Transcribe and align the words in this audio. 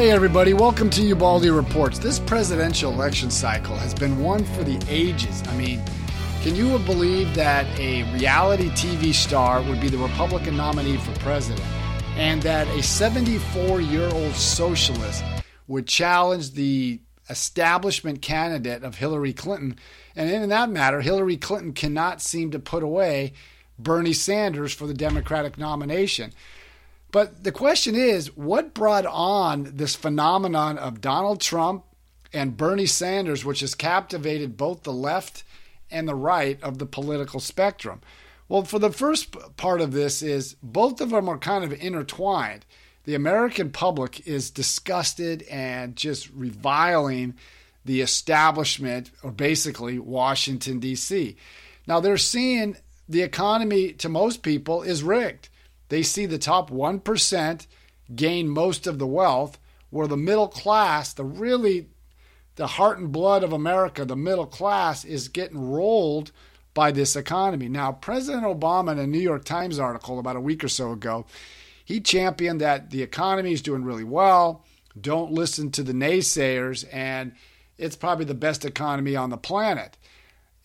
Hey, 0.00 0.12
everybody, 0.12 0.54
welcome 0.54 0.88
to 0.88 1.02
Ubaldi 1.02 1.50
Reports. 1.50 1.98
This 1.98 2.18
presidential 2.18 2.90
election 2.90 3.30
cycle 3.30 3.76
has 3.76 3.92
been 3.92 4.18
one 4.18 4.44
for 4.44 4.64
the 4.64 4.82
ages. 4.88 5.42
I 5.46 5.54
mean, 5.58 5.82
can 6.40 6.56
you 6.56 6.78
believe 6.78 7.34
that 7.34 7.66
a 7.78 8.10
reality 8.14 8.70
TV 8.70 9.12
star 9.12 9.60
would 9.60 9.78
be 9.78 9.90
the 9.90 9.98
Republican 9.98 10.56
nominee 10.56 10.96
for 10.96 11.12
president 11.18 11.60
and 12.16 12.40
that 12.44 12.66
a 12.68 12.82
74 12.82 13.82
year 13.82 14.08
old 14.08 14.32
socialist 14.32 15.22
would 15.68 15.86
challenge 15.86 16.52
the 16.52 17.02
establishment 17.28 18.22
candidate 18.22 18.82
of 18.82 18.94
Hillary 18.94 19.34
Clinton? 19.34 19.76
And 20.16 20.30
in 20.30 20.48
that 20.48 20.70
matter, 20.70 21.02
Hillary 21.02 21.36
Clinton 21.36 21.74
cannot 21.74 22.22
seem 22.22 22.52
to 22.52 22.58
put 22.58 22.82
away 22.82 23.34
Bernie 23.78 24.14
Sanders 24.14 24.72
for 24.72 24.86
the 24.86 24.94
Democratic 24.94 25.58
nomination. 25.58 26.32
But 27.12 27.42
the 27.42 27.52
question 27.52 27.94
is 27.94 28.36
what 28.36 28.74
brought 28.74 29.06
on 29.06 29.72
this 29.74 29.96
phenomenon 29.96 30.78
of 30.78 31.00
Donald 31.00 31.40
Trump 31.40 31.84
and 32.32 32.56
Bernie 32.56 32.86
Sanders, 32.86 33.44
which 33.44 33.60
has 33.60 33.74
captivated 33.74 34.56
both 34.56 34.84
the 34.84 34.92
left 34.92 35.42
and 35.90 36.06
the 36.06 36.14
right 36.14 36.62
of 36.62 36.78
the 36.78 36.86
political 36.86 37.40
spectrum? 37.40 38.00
Well, 38.48 38.64
for 38.64 38.78
the 38.78 38.92
first 38.92 39.36
part 39.56 39.80
of 39.80 39.92
this 39.92 40.22
is 40.22 40.56
both 40.62 41.00
of 41.00 41.10
them 41.10 41.28
are 41.28 41.38
kind 41.38 41.64
of 41.64 41.72
intertwined. 41.72 42.64
The 43.04 43.14
American 43.14 43.70
public 43.70 44.26
is 44.26 44.50
disgusted 44.50 45.42
and 45.50 45.96
just 45.96 46.30
reviling 46.30 47.34
the 47.84 48.02
establishment, 48.02 49.10
or 49.22 49.30
basically 49.30 49.98
Washington, 49.98 50.80
D.C. 50.80 51.36
Now, 51.86 51.98
they're 51.98 52.18
seeing 52.18 52.76
the 53.08 53.22
economy 53.22 53.92
to 53.94 54.08
most 54.08 54.42
people 54.42 54.82
is 54.82 55.02
rigged. 55.02 55.48
They 55.90 56.02
see 56.02 56.24
the 56.24 56.38
top 56.38 56.70
1% 56.70 57.66
gain 58.14 58.48
most 58.48 58.86
of 58.86 58.98
the 58.98 59.06
wealth, 59.06 59.58
where 59.90 60.06
the 60.06 60.16
middle 60.16 60.48
class, 60.48 61.12
the 61.12 61.24
really 61.24 61.88
the 62.56 62.66
heart 62.66 62.98
and 62.98 63.12
blood 63.12 63.42
of 63.42 63.52
America, 63.52 64.04
the 64.04 64.16
middle 64.16 64.46
class, 64.46 65.04
is 65.04 65.28
getting 65.28 65.70
rolled 65.70 66.32
by 66.74 66.92
this 66.92 67.16
economy. 67.16 67.68
Now, 67.68 67.92
President 67.92 68.44
Obama, 68.44 68.92
in 68.92 68.98
a 68.98 69.06
New 69.06 69.18
York 69.18 69.44
Times 69.44 69.78
article 69.78 70.18
about 70.18 70.36
a 70.36 70.40
week 70.40 70.62
or 70.62 70.68
so 70.68 70.92
ago, 70.92 71.26
he 71.84 72.00
championed 72.00 72.60
that 72.60 72.90
the 72.90 73.02
economy 73.02 73.52
is 73.52 73.62
doing 73.62 73.84
really 73.84 74.04
well. 74.04 74.64
Don't 75.00 75.32
listen 75.32 75.72
to 75.72 75.82
the 75.82 75.92
naysayers, 75.92 76.84
and 76.92 77.32
it's 77.78 77.96
probably 77.96 78.24
the 78.24 78.34
best 78.34 78.64
economy 78.64 79.16
on 79.16 79.30
the 79.30 79.36
planet 79.36 79.96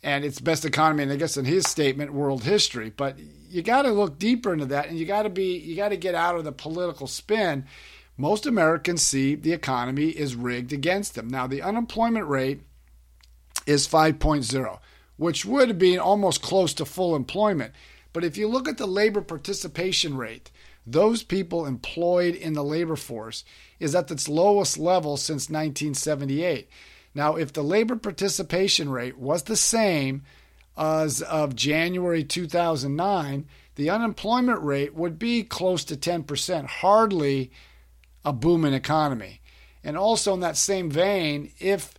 and 0.06 0.24
it's 0.24 0.40
best 0.40 0.66
economy, 0.66 1.02
and 1.02 1.12
I 1.12 1.16
guess 1.16 1.36
in 1.36 1.46
his 1.46 1.66
statement, 1.66 2.14
world 2.14 2.44
history. 2.44 2.92
But 2.96 3.18
you 3.50 3.64
got 3.64 3.82
to 3.82 3.92
look 3.92 4.20
deeper 4.20 4.54
into 4.54 4.68
that, 4.68 4.88
and 4.88 5.00
you 5.00 5.06
got 5.06 5.24
to 5.24 5.32
be, 5.32 5.58
you 5.58 5.76
got 5.76 5.90
to 5.90 5.98
get 5.98 6.14
out 6.14 6.36
of 6.36 6.44
the 6.44 6.52
political 6.52 7.08
spin. 7.08 7.66
Most 8.16 8.46
Americans 8.46 9.02
see 9.02 9.34
the 9.34 9.52
economy 9.52 10.10
is 10.10 10.36
rigged 10.36 10.72
against 10.72 11.16
them. 11.16 11.28
Now, 11.28 11.48
the 11.48 11.64
unemployment 11.64 12.28
rate 12.28 12.62
is 13.66 13.88
5.0, 13.88 14.80
which 15.18 15.44
would 15.44 15.80
be 15.80 15.98
almost 15.98 16.44
close 16.44 16.76
to 16.76 16.86
full 16.86 17.16
employment. 17.16 17.74
But 18.14 18.24
if 18.24 18.38
you 18.38 18.48
look 18.48 18.68
at 18.68 18.78
the 18.78 18.86
labor 18.86 19.22
participation 19.22 20.16
rate, 20.18 20.52
those 20.86 21.24
people 21.24 21.66
employed 21.66 22.36
in 22.36 22.54
the 22.54 22.64
labor 22.64 22.96
force 22.96 23.44
is 23.80 23.96
at 23.96 24.12
its 24.12 24.30
lowest 24.30 24.78
level 24.78 25.18
since 25.18 25.50
1978. 25.50 26.70
Now, 27.16 27.38
if 27.38 27.54
the 27.54 27.64
labor 27.64 27.96
participation 27.96 28.90
rate 28.90 29.18
was 29.18 29.44
the 29.44 29.56
same 29.56 30.24
as 30.78 31.22
of 31.22 31.56
January 31.56 32.26
2009, 32.26 33.48
the 33.76 33.90
unemployment 33.90 34.62
rate 34.62 34.94
would 34.94 35.18
be 35.18 35.44
close 35.44 35.86
to 35.86 35.96
10%, 35.96 36.66
hardly 36.66 37.52
a 38.26 38.34
booming 38.34 38.74
economy. 38.74 39.40
And 39.84 39.98
also, 39.98 40.34
in 40.34 40.42
that 40.42 40.58
same 40.58 40.92
vein, 40.92 41.52
if 41.60 41.94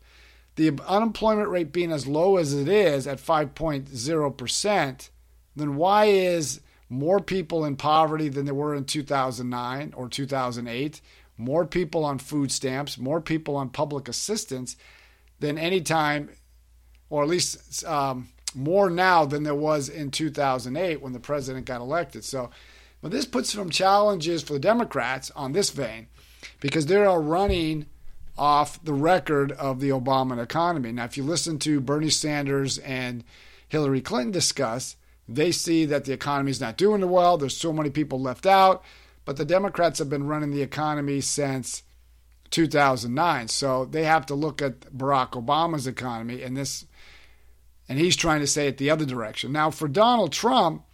the 0.56 0.78
unemployment 0.86 1.48
rate 1.48 1.72
being 1.72 1.92
as 1.92 2.06
low 2.06 2.36
as 2.36 2.52
it 2.52 2.68
is 2.68 3.06
at 3.06 3.18
5.0%, 3.18 5.10
then 5.54 5.76
why 5.76 6.04
is 6.06 6.60
more 6.90 7.20
people 7.20 7.64
in 7.64 7.76
poverty 7.76 8.28
than 8.28 8.44
there 8.44 8.54
were 8.54 8.74
in 8.74 8.84
2009 8.84 9.94
or 9.96 10.08
2008? 10.08 11.00
More 11.38 11.64
people 11.66 12.04
on 12.04 12.18
food 12.18 12.50
stamps, 12.50 12.98
more 12.98 13.20
people 13.20 13.56
on 13.56 13.68
public 13.70 14.08
assistance 14.08 14.76
than 15.40 15.58
any 15.58 15.80
time, 15.80 16.30
or 17.10 17.22
at 17.22 17.28
least 17.28 17.84
um, 17.84 18.28
more 18.54 18.90
now 18.90 19.24
than 19.24 19.42
there 19.42 19.54
was 19.54 19.88
in 19.88 20.10
2008 20.10 21.00
when 21.00 21.12
the 21.12 21.20
president 21.20 21.66
got 21.66 21.80
elected. 21.80 22.24
So, 22.24 22.50
but 23.02 23.10
this 23.10 23.26
puts 23.26 23.52
some 23.52 23.70
challenges 23.70 24.42
for 24.42 24.54
the 24.54 24.58
Democrats 24.58 25.30
on 25.36 25.52
this 25.52 25.70
vein 25.70 26.08
because 26.60 26.86
they 26.86 26.96
are 26.96 27.20
running 27.20 27.86
off 28.38 28.82
the 28.84 28.92
record 28.92 29.52
of 29.52 29.80
the 29.80 29.90
Obama 29.90 30.42
economy. 30.42 30.92
Now, 30.92 31.04
if 31.04 31.16
you 31.16 31.22
listen 31.22 31.58
to 31.60 31.80
Bernie 31.80 32.10
Sanders 32.10 32.78
and 32.78 33.24
Hillary 33.68 34.00
Clinton 34.00 34.32
discuss, 34.32 34.96
they 35.28 35.52
see 35.52 35.84
that 35.86 36.04
the 36.04 36.12
economy 36.12 36.50
is 36.50 36.60
not 36.60 36.76
doing 36.76 37.08
well. 37.08 37.36
There's 37.36 37.56
so 37.56 37.72
many 37.72 37.90
people 37.90 38.20
left 38.20 38.46
out. 38.46 38.84
But 39.24 39.36
the 39.36 39.44
Democrats 39.44 39.98
have 39.98 40.08
been 40.08 40.26
running 40.26 40.52
the 40.52 40.62
economy 40.62 41.20
since 41.20 41.82
2009. 42.50 43.48
So 43.48 43.84
they 43.84 44.04
have 44.04 44.26
to 44.26 44.34
look 44.34 44.62
at 44.62 44.80
Barack 44.80 45.32
Obama's 45.32 45.86
economy 45.86 46.42
and 46.42 46.56
this, 46.56 46.86
and 47.88 47.98
he's 47.98 48.16
trying 48.16 48.40
to 48.40 48.46
say 48.46 48.68
it 48.68 48.78
the 48.78 48.90
other 48.90 49.04
direction. 49.04 49.52
Now, 49.52 49.70
for 49.70 49.88
Donald 49.88 50.32
Trump, 50.32 50.84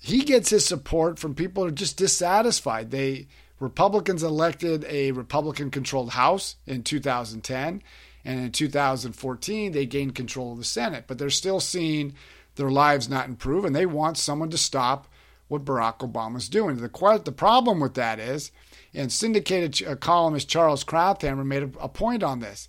he 0.00 0.22
gets 0.22 0.50
his 0.50 0.66
support 0.66 1.18
from 1.18 1.34
people 1.34 1.62
who 1.62 1.68
are 1.68 1.72
just 1.72 1.96
dissatisfied. 1.96 2.90
They 2.90 3.26
Republicans 3.60 4.22
elected 4.22 4.84
a 4.88 5.12
Republican 5.12 5.70
controlled 5.70 6.10
House 6.10 6.56
in 6.66 6.82
2010, 6.82 7.82
and 8.24 8.40
in 8.40 8.52
2014 8.52 9.72
they 9.72 9.86
gained 9.86 10.14
control 10.14 10.52
of 10.52 10.58
the 10.58 10.64
Senate, 10.64 11.04
but 11.06 11.18
they're 11.18 11.30
still 11.30 11.60
seeing 11.60 12.14
their 12.56 12.70
lives 12.70 13.08
not 13.08 13.28
improve, 13.28 13.64
and 13.64 13.74
they 13.74 13.86
want 13.86 14.18
someone 14.18 14.50
to 14.50 14.58
stop 14.58 15.08
what 15.48 15.64
Barack 15.64 15.98
Obama's 15.98 16.48
doing. 16.48 16.76
The, 16.76 17.20
the 17.24 17.32
problem 17.32 17.80
with 17.80 17.94
that 17.94 18.18
is 18.18 18.50
and 18.94 19.12
syndicated 19.12 19.86
uh, 19.86 19.96
columnist 19.96 20.48
Charles 20.48 20.84
Krauthammer 20.84 21.44
made 21.44 21.62
a, 21.62 21.70
a 21.80 21.88
point 21.88 22.22
on 22.22 22.40
this. 22.40 22.68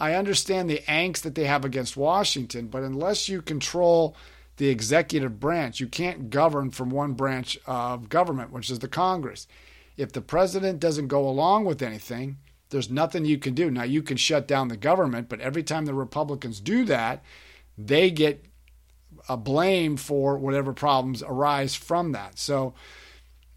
I 0.00 0.14
understand 0.14 0.68
the 0.68 0.82
angst 0.88 1.22
that 1.22 1.34
they 1.34 1.44
have 1.44 1.64
against 1.64 1.96
Washington, 1.96 2.66
but 2.66 2.82
unless 2.82 3.28
you 3.28 3.40
control 3.40 4.16
the 4.56 4.68
executive 4.68 5.40
branch, 5.40 5.80
you 5.80 5.86
can't 5.86 6.30
govern 6.30 6.70
from 6.70 6.90
one 6.90 7.12
branch 7.12 7.58
of 7.66 8.08
government, 8.08 8.52
which 8.52 8.70
is 8.70 8.80
the 8.80 8.88
Congress. 8.88 9.46
If 9.96 10.12
the 10.12 10.20
president 10.20 10.80
doesn't 10.80 11.08
go 11.08 11.28
along 11.28 11.64
with 11.64 11.82
anything, 11.82 12.38
there's 12.70 12.90
nothing 12.90 13.24
you 13.24 13.38
can 13.38 13.54
do. 13.54 13.70
Now, 13.70 13.84
you 13.84 14.02
can 14.02 14.16
shut 14.16 14.48
down 14.48 14.68
the 14.68 14.76
government, 14.76 15.28
but 15.28 15.40
every 15.40 15.62
time 15.62 15.84
the 15.84 15.94
Republicans 15.94 16.60
do 16.60 16.84
that, 16.86 17.22
they 17.78 18.10
get 18.10 18.44
a 19.28 19.36
blame 19.36 19.96
for 19.96 20.36
whatever 20.36 20.72
problems 20.72 21.22
arise 21.22 21.74
from 21.74 22.12
that. 22.12 22.38
So, 22.38 22.74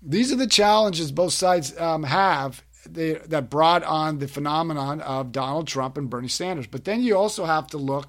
these 0.01 0.31
are 0.31 0.37
the 0.37 0.47
challenges 0.47 1.11
both 1.11 1.33
sides 1.33 1.77
um, 1.79 2.03
have 2.03 2.63
they, 2.89 3.13
that 3.13 3.49
brought 3.49 3.83
on 3.83 4.19
the 4.19 4.27
phenomenon 4.27 5.01
of 5.01 5.31
Donald 5.31 5.67
Trump 5.67 5.97
and 5.97 6.09
Bernie 6.09 6.27
Sanders. 6.27 6.67
But 6.67 6.85
then 6.85 7.01
you 7.01 7.17
also 7.17 7.45
have 7.45 7.67
to 7.67 7.77
look 7.77 8.07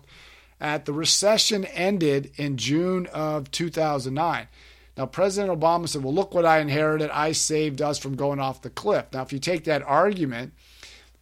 at 0.61 0.85
the 0.85 0.93
recession 0.93 1.65
ended 1.67 2.33
in 2.37 2.57
June 2.57 3.07
of 3.07 3.51
2009. 3.51 4.49
Now, 4.97 5.07
President 5.07 5.59
Obama 5.59 5.89
said, 5.89 6.03
Well, 6.03 6.15
look 6.15 6.35
what 6.35 6.45
I 6.45 6.59
inherited. 6.59 7.11
I 7.11 7.33
saved 7.33 7.81
us 7.81 7.99
from 7.99 8.17
going 8.17 8.41
off 8.41 8.63
the 8.63 8.71
cliff. 8.71 9.07
Now, 9.13 9.23
if 9.23 9.33
you 9.33 9.39
take 9.39 9.65
that 9.65 9.83
argument, 9.83 10.53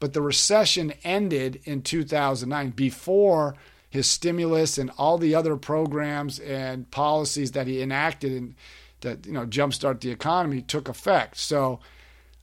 but 0.01 0.15
the 0.15 0.23
recession 0.23 0.95
ended 1.05 1.61
in 1.65 1.83
2009 1.83 2.71
before 2.71 3.55
his 3.91 4.09
stimulus 4.09 4.79
and 4.79 4.91
all 4.99 5.19
the 5.19 5.35
other 5.35 5.57
programs 5.57 6.39
and 6.39 6.91
policies 6.91 7.53
that 7.53 7.67
he 7.67 7.83
enacted 7.83 8.33
in 8.33 8.55
that 9.01 9.27
you 9.27 9.33
know 9.33 9.47
jumpstart 9.47 10.01
the 10.01 10.11
economy 10.11 10.63
took 10.63 10.89
effect. 10.89 11.37
So 11.37 11.81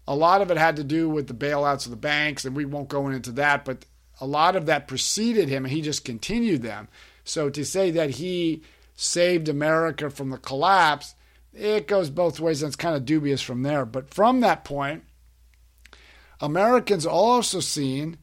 a 0.08 0.16
lot 0.16 0.42
of 0.42 0.52
it 0.52 0.58
had 0.58 0.76
to 0.78 0.84
do 0.84 1.10
with 1.10 1.28
the 1.28 1.34
bailouts 1.34 1.86
of 1.86 1.92
the 1.92 1.98
banks, 1.98 2.46
and 2.46 2.56
we 2.56 2.66
won't 2.66 2.90
go 2.90 3.08
into 3.08 3.32
that, 3.34 3.66
but 3.66 3.86
a 4.20 4.26
lot 4.26 4.56
of 4.56 4.66
that 4.68 4.88
preceded 4.88 5.50
him, 5.50 5.66
and 5.66 5.74
he 5.74 5.82
just 5.82 6.06
continued 6.06 6.62
them. 6.62 6.88
So 7.24 7.50
to 7.50 7.64
say 7.64 7.92
that 7.92 8.12
he 8.12 8.64
saved 8.96 9.50
America 9.50 10.10
from 10.10 10.30
the 10.30 10.38
collapse, 10.38 11.16
it 11.54 11.88
goes 11.88 12.10
both 12.10 12.40
ways, 12.40 12.62
and 12.62 12.70
it's 12.70 12.76
kind 12.76 12.96
of 12.96 13.06
dubious 13.06 13.42
from 13.42 13.64
there. 13.64 13.86
But 13.86 14.14
from 14.14 14.42
that 14.42 14.66
point, 14.66 15.04
Americans 16.42 17.06
also 17.06 17.60
seen. 17.60 18.18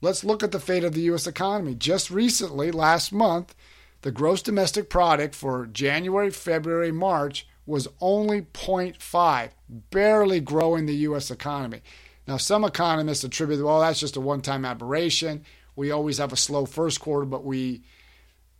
Let's 0.00 0.24
look 0.24 0.42
at 0.42 0.50
the 0.50 0.58
fate 0.58 0.82
of 0.82 0.94
the 0.94 1.02
U.S. 1.02 1.26
economy. 1.26 1.74
Just 1.74 2.10
recently, 2.10 2.72
last 2.72 3.12
month, 3.12 3.54
the 4.02 4.12
gross 4.12 4.42
domestic 4.42 4.90
product 4.90 5.34
for 5.34 5.66
January, 5.66 6.30
February, 6.30 6.92
March 6.92 7.46
was 7.66 7.88
only 8.00 8.42
0.5, 8.42 9.50
barely 9.90 10.40
growing 10.40 10.86
the 10.86 10.94
U.S. 10.96 11.30
economy. 11.30 11.80
Now, 12.26 12.36
some 12.36 12.64
economists 12.64 13.24
attribute, 13.24 13.64
well, 13.64 13.80
that's 13.80 14.00
just 14.00 14.16
a 14.16 14.20
one-time 14.20 14.64
aberration. 14.64 15.44
We 15.74 15.90
always 15.90 16.18
have 16.18 16.32
a 16.32 16.36
slow 16.36 16.66
first 16.66 17.00
quarter, 17.00 17.26
but 17.26 17.44
we 17.44 17.82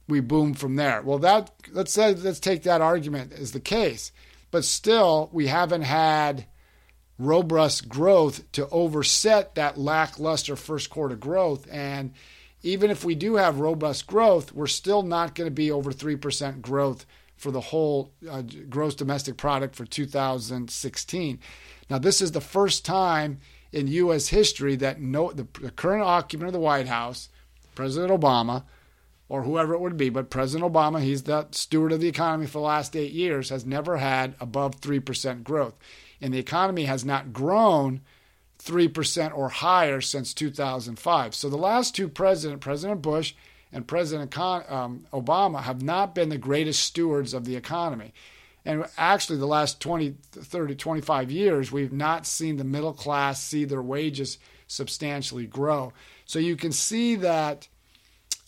we 0.08 0.20
boom 0.20 0.54
from 0.54 0.76
there. 0.76 1.00
Well, 1.02 1.18
that 1.18 1.52
let's 1.70 1.92
say 1.92 2.14
let's 2.14 2.40
take 2.40 2.64
that 2.64 2.80
argument 2.80 3.32
as 3.32 3.52
the 3.52 3.60
case, 3.60 4.12
but 4.50 4.64
still 4.64 5.30
we 5.32 5.46
haven't 5.46 5.82
had 5.82 6.46
robust 7.18 7.88
growth 7.88 8.50
to 8.52 8.68
overset 8.70 9.54
that 9.54 9.78
lackluster 9.78 10.56
first 10.56 10.90
quarter 10.90 11.16
growth. 11.16 11.66
And 11.70 12.12
even 12.62 12.90
if 12.90 13.04
we 13.04 13.14
do 13.14 13.36
have 13.36 13.58
robust 13.60 14.06
growth, 14.06 14.52
we're 14.52 14.66
still 14.66 15.02
not 15.02 15.34
going 15.34 15.46
to 15.46 15.54
be 15.54 15.70
over 15.70 15.92
3% 15.92 16.60
growth 16.60 17.06
for 17.36 17.50
the 17.50 17.60
whole 17.60 18.12
uh, 18.30 18.42
gross 18.70 18.94
domestic 18.94 19.36
product 19.36 19.74
for 19.74 19.84
2016. 19.84 21.40
Now, 21.90 21.98
this 21.98 22.20
is 22.20 22.32
the 22.32 22.40
first 22.40 22.84
time 22.84 23.40
in 23.72 23.88
U.S. 23.88 24.28
history 24.28 24.76
that 24.76 25.00
no, 25.00 25.32
the, 25.32 25.46
the 25.60 25.70
current 25.70 26.04
occupant 26.04 26.48
of 26.48 26.52
the 26.52 26.60
White 26.60 26.86
House, 26.86 27.28
President 27.74 28.12
Obama, 28.12 28.64
or 29.28 29.42
whoever 29.42 29.74
it 29.74 29.80
would 29.80 29.96
be, 29.96 30.10
but 30.10 30.30
President 30.30 30.70
Obama, 30.70 31.00
he's 31.00 31.22
the 31.22 31.48
steward 31.50 31.90
of 31.90 32.00
the 32.00 32.08
economy 32.08 32.46
for 32.46 32.58
the 32.58 32.64
last 32.64 32.94
eight 32.94 33.12
years, 33.12 33.48
has 33.48 33.64
never 33.64 33.96
had 33.96 34.34
above 34.38 34.80
3% 34.80 35.42
growth. 35.42 35.74
And 36.20 36.32
the 36.32 36.38
economy 36.38 36.84
has 36.84 37.04
not 37.04 37.32
grown 37.32 38.02
3% 38.64 39.36
or 39.36 39.48
higher 39.48 40.00
since 40.00 40.32
2005. 40.34 41.34
So 41.34 41.48
the 41.48 41.56
last 41.56 41.94
two 41.94 42.08
presidents, 42.08 42.64
President 42.64 43.02
Bush 43.02 43.34
and 43.72 43.86
President 43.86 44.36
um, 44.38 45.06
Obama, 45.12 45.62
have 45.62 45.82
not 45.82 46.14
been 46.14 46.28
the 46.28 46.38
greatest 46.38 46.84
stewards 46.84 47.34
of 47.34 47.44
the 47.44 47.56
economy. 47.56 48.12
And 48.64 48.86
actually, 48.96 49.38
the 49.38 49.46
last 49.46 49.80
20, 49.80 50.14
30, 50.30 50.76
25 50.76 51.30
years, 51.30 51.72
we've 51.72 51.92
not 51.92 52.26
seen 52.26 52.56
the 52.56 52.64
middle 52.64 52.92
class 52.92 53.42
see 53.42 53.64
their 53.64 53.82
wages 53.82 54.38
substantially 54.68 55.46
grow. 55.46 55.92
So 56.24 56.38
you 56.38 56.56
can 56.56 56.70
see 56.70 57.16
that 57.16 57.66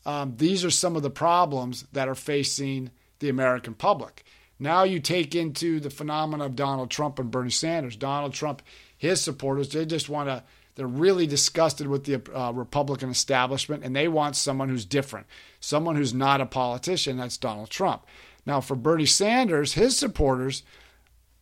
um, 0.06 0.34
these 0.36 0.64
are 0.64 0.70
some 0.70 0.94
of 0.94 1.02
the 1.02 1.10
problems 1.10 1.84
that 1.92 2.08
are 2.08 2.14
facing 2.14 2.90
the 3.18 3.28
American 3.28 3.74
public. 3.74 4.24
Now 4.58 4.84
you 4.84 5.00
take 5.00 5.34
into 5.34 5.80
the 5.80 5.90
phenomenon 5.90 6.46
of 6.46 6.56
Donald 6.56 6.90
Trump 6.90 7.18
and 7.18 7.30
Bernie 7.30 7.50
Sanders. 7.50 7.96
Donald 7.96 8.32
Trump, 8.32 8.62
his 9.04 9.20
supporters, 9.20 9.68
they 9.68 9.86
just 9.86 10.08
want 10.08 10.28
to, 10.28 10.42
they're 10.74 10.86
really 10.86 11.26
disgusted 11.26 11.86
with 11.86 12.04
the 12.04 12.20
uh, 12.36 12.52
Republican 12.52 13.10
establishment 13.10 13.84
and 13.84 13.94
they 13.94 14.08
want 14.08 14.34
someone 14.34 14.68
who's 14.68 14.84
different, 14.84 15.26
someone 15.60 15.96
who's 15.96 16.14
not 16.14 16.40
a 16.40 16.46
politician. 16.46 17.16
That's 17.16 17.36
Donald 17.36 17.70
Trump. 17.70 18.04
Now, 18.46 18.60
for 18.60 18.74
Bernie 18.74 19.06
Sanders, 19.06 19.74
his 19.74 19.96
supporters 19.96 20.62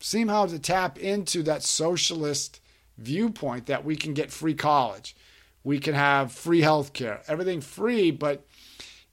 seem 0.00 0.28
how 0.28 0.46
to 0.46 0.58
tap 0.58 0.98
into 0.98 1.42
that 1.44 1.62
socialist 1.62 2.60
viewpoint 2.98 3.66
that 3.66 3.84
we 3.84 3.96
can 3.96 4.14
get 4.14 4.30
free 4.30 4.54
college, 4.54 5.16
we 5.64 5.78
can 5.78 5.94
have 5.94 6.32
free 6.32 6.60
health 6.60 6.92
care, 6.92 7.22
everything 7.28 7.60
free, 7.60 8.10
but 8.10 8.44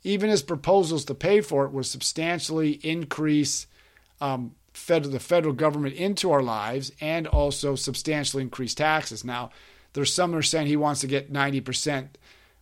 even 0.04 0.30
his 0.30 0.42
proposals 0.42 1.06
to 1.06 1.14
pay 1.14 1.42
for 1.42 1.66
it 1.66 1.72
was 1.72 1.90
substantially 1.90 2.72
increase 2.84 3.68
um, 4.22 4.56
the 4.88 5.20
federal 5.20 5.54
government 5.54 5.96
into 5.96 6.32
our 6.32 6.42
lives 6.42 6.92
and 7.00 7.28
also 7.28 7.76
substantially 7.76 8.44
increase 8.44 8.74
taxes. 8.74 9.24
Now, 9.24 9.52
there's 9.94 10.14
some 10.14 10.36
are 10.36 10.42
saying 10.42 10.68
he 10.68 10.76
wants 10.76 11.02
to 11.02 11.08
get 11.08 11.32
90% 11.32 12.10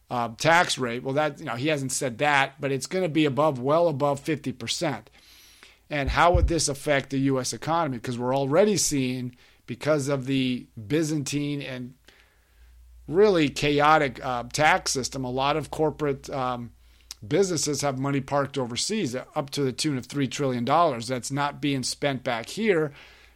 uh, 0.10 0.30
tax 0.38 0.78
rate. 0.78 1.04
Well, 1.04 1.14
that 1.16 1.40
you 1.40 1.46
know 1.46 1.56
he 1.56 1.68
hasn't 1.68 1.92
said 1.92 2.18
that, 2.20 2.60
but 2.60 2.72
it's 2.72 2.88
going 2.88 3.04
to 3.04 3.10
be 3.10 3.26
above, 3.26 3.60
well 3.60 3.88
above 3.88 4.24
50%. 4.24 5.04
And 5.90 6.10
how 6.10 6.34
would 6.34 6.48
this 6.48 6.68
affect 6.68 7.10
the 7.10 7.20
U.S. 7.20 7.54
economy? 7.54 7.98
Because 7.98 8.20
we're 8.20 8.36
already 8.36 8.78
seeing, 8.78 9.36
because 9.66 10.08
of 10.10 10.26
the 10.26 10.68
Byzantine 10.88 11.62
and 11.62 11.94
really 13.08 13.48
chaotic 13.48 14.24
uh, 14.24 14.44
tax 14.52 14.92
system, 14.92 15.24
a 15.24 15.32
lot 15.32 15.56
of 15.56 15.72
corporate 15.72 16.30
um, 16.30 16.72
businesses 17.26 17.82
have 17.82 18.00
money 18.00 18.22
parked 18.22 18.58
overseas 18.58 19.16
up 19.16 19.50
to 19.52 19.62
the 19.62 19.72
tune 19.72 19.98
of 19.98 20.08
$3 20.08 20.30
trillion. 20.30 20.66
That's 20.66 21.32
not 21.32 21.62
being 21.62 21.84
spent 21.84 22.24
back 22.24 22.50
here 22.50 22.92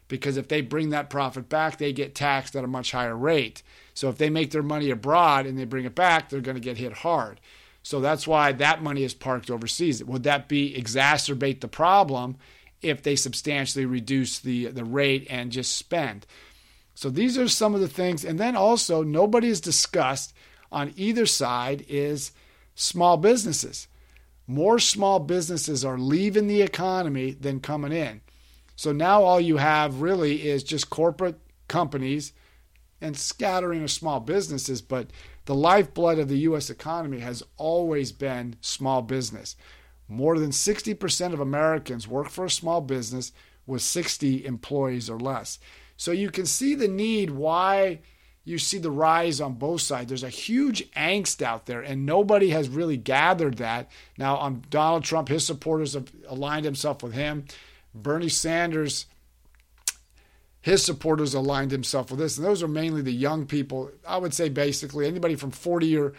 because 0.08 0.38
if 0.38 0.48
they 0.48 0.62
bring 0.62 0.90
that 0.90 1.10
profit 1.10 1.48
back, 1.48 1.78
they 1.78 1.94
get 1.94 2.14
taxed 2.14 2.56
at 2.56 2.64
a 2.64 2.68
much 2.68 2.92
higher 2.92 3.16
rate. 3.16 3.64
So 3.94 4.10
if 4.10 4.18
they 4.18 4.30
make 4.30 4.52
their 4.52 4.64
money 4.64 4.90
abroad 4.90 5.46
and 5.46 5.58
they 5.58 5.66
bring 5.66 5.86
it 5.86 5.96
back, 5.96 6.30
they're 6.30 6.42
going 6.42 6.58
to 6.58 6.62
get 6.62 6.78
hit 6.78 6.94
hard. 6.94 7.40
So 7.84 8.00
that's 8.00 8.28
why 8.28 8.52
that 8.52 8.84
money 8.84 9.04
is 9.04 9.14
parked 9.14 9.50
overseas. 9.50 10.04
Would 10.04 10.24
that 10.24 10.48
be 10.48 10.76
exacerbate 10.78 11.62
the 11.62 11.68
problem 11.68 12.38
if 12.82 13.02
they 13.02 13.16
substantially 13.16 13.86
reduce 13.86 14.40
the 14.40 14.68
the 14.68 14.84
rate 14.84 15.28
and 15.30 15.52
just 15.52 15.76
spend? 15.76 16.26
So 16.94 17.10
these 17.10 17.38
are 17.38 17.48
some 17.48 17.74
of 17.74 17.82
the 17.82 17.88
things 17.88 18.24
and 18.24 18.40
then 18.40 18.56
also 18.56 19.02
nobody 19.04 19.48
has 19.48 19.62
discussed 19.62 20.34
on 20.72 20.94
either 20.96 21.26
side 21.26 21.84
is 21.88 22.32
small 22.82 23.16
businesses. 23.18 23.88
More 24.48 24.80
small 24.80 25.20
businesses 25.20 25.86
are 25.86 25.98
leaving 25.98 26.48
the 26.48 26.62
economy 26.62 27.32
than 27.32 27.60
coming 27.60 27.92
in. 27.92 28.22
So 28.76 28.92
now 28.92 29.24
all 29.24 29.40
you 29.40 29.58
have 29.58 30.02
really 30.02 30.48
is 30.48 30.64
just 30.64 30.90
corporate 30.90 31.40
companies 31.68 32.34
and 33.00 33.16
scattering 33.16 33.84
of 33.84 33.92
small 33.92 34.20
businesses, 34.20 34.82
but 34.82 35.12
the 35.46 35.56
lifeblood 35.56 36.20
of 36.20 36.28
the 36.28 36.40
U.S. 36.40 36.70
economy 36.70 37.20
has 37.20 37.44
always 37.58 38.12
been 38.12 38.56
small 38.62 39.02
business. 39.02 39.56
More 40.08 40.38
than 40.40 40.52
60% 40.52 41.34
of 41.34 41.40
Americans 41.40 42.08
work 42.08 42.30
for 42.30 42.46
a 42.46 42.50
small 42.50 42.82
business 42.82 43.32
with 43.66 43.82
60 43.82 44.46
employees 44.46 45.10
or 45.10 45.20
less. 45.20 45.60
So 45.98 46.12
you 46.12 46.32
can 46.32 46.48
see 46.48 46.76
the 46.76 46.88
need 46.88 47.30
why 47.30 48.00
you 48.44 48.58
see 48.58 48.80
the 48.80 48.92
rise 48.92 49.40
on 49.40 49.54
both 49.54 49.82
sides. 49.82 50.10
There's 50.10 50.24
a 50.24 50.30
huge 50.30 50.90
angst 50.92 51.42
out 51.42 51.68
there, 51.68 51.82
and 51.82 52.06
nobody 52.06 52.50
has 52.50 52.70
really 52.70 52.98
gathered 52.98 53.58
that. 53.58 53.90
Now, 54.18 54.38
on 54.38 54.64
Donald 54.70 55.04
Trump, 55.04 55.30
his 55.30 55.46
supporters 55.46 55.94
have 55.94 56.12
aligned 56.28 56.66
himself 56.66 57.04
with 57.04 57.14
him. 57.14 57.46
Bernie 57.94 58.30
Sanders, 58.30 59.06
his 60.62 60.84
supporters 60.84 61.34
aligned 61.34 61.72
himself 61.72 62.10
with 62.10 62.20
this, 62.20 62.38
and 62.38 62.46
those 62.46 62.64
are 62.64 62.68
mainly 62.68 63.02
the 63.02 63.12
young 63.12 63.46
people. 63.46 63.92
I 64.08 64.18
would 64.18 64.34
say 64.34 64.50
basically 64.50 65.08
anybody 65.08 65.36
from 65.36 65.52
40 65.52 65.98
or 65.98 66.14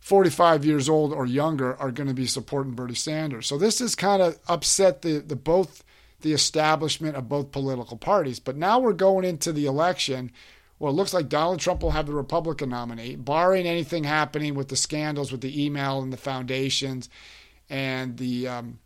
45 0.00 0.64
years 0.64 0.88
old 0.88 1.12
or 1.12 1.26
younger 1.26 1.76
are 1.76 1.90
going 1.90 2.08
to 2.08 2.14
be 2.14 2.26
supporting 2.26 2.72
Bernie 2.72 2.94
Sanders. 2.94 3.46
So 3.46 3.58
this 3.58 3.80
has 3.80 3.94
kind 3.94 4.22
of 4.22 4.38
upset 4.48 5.02
the 5.02 5.18
the 5.18 5.36
both 5.36 5.84
the 6.20 6.32
establishment 6.32 7.16
of 7.16 7.28
both 7.28 7.52
political 7.52 7.96
parties. 7.96 8.40
But 8.40 8.56
now 8.56 8.78
we're 8.78 8.92
going 8.92 9.24
into 9.24 9.52
the 9.52 9.66
election 9.66 10.32
well, 10.78 10.92
it 10.92 10.96
looks 10.96 11.12
like 11.12 11.28
Donald 11.28 11.60
Trump 11.60 11.82
will 11.82 11.90
have 11.90 12.06
the 12.06 12.12
Republican 12.12 12.70
nominee, 12.70 13.16
barring 13.16 13.66
anything 13.66 14.04
happening 14.04 14.54
with 14.54 14.68
the 14.68 14.76
scandals 14.76 15.32
with 15.32 15.40
the 15.40 15.64
email 15.64 16.00
and 16.00 16.12
the 16.12 16.16
foundations 16.16 17.08
and 17.68 18.16
the 18.16 18.46
um, 18.46 18.78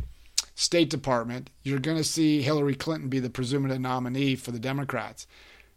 State 0.54 0.88
Department. 0.88 1.50
You're 1.62 1.78
going 1.78 1.98
to 1.98 2.04
see 2.04 2.42
Hillary 2.42 2.74
Clinton 2.74 3.08
be 3.08 3.20
the 3.20 3.30
presumed 3.30 3.78
nominee 3.78 4.36
for 4.36 4.52
the 4.52 4.58
Democrats. 4.58 5.26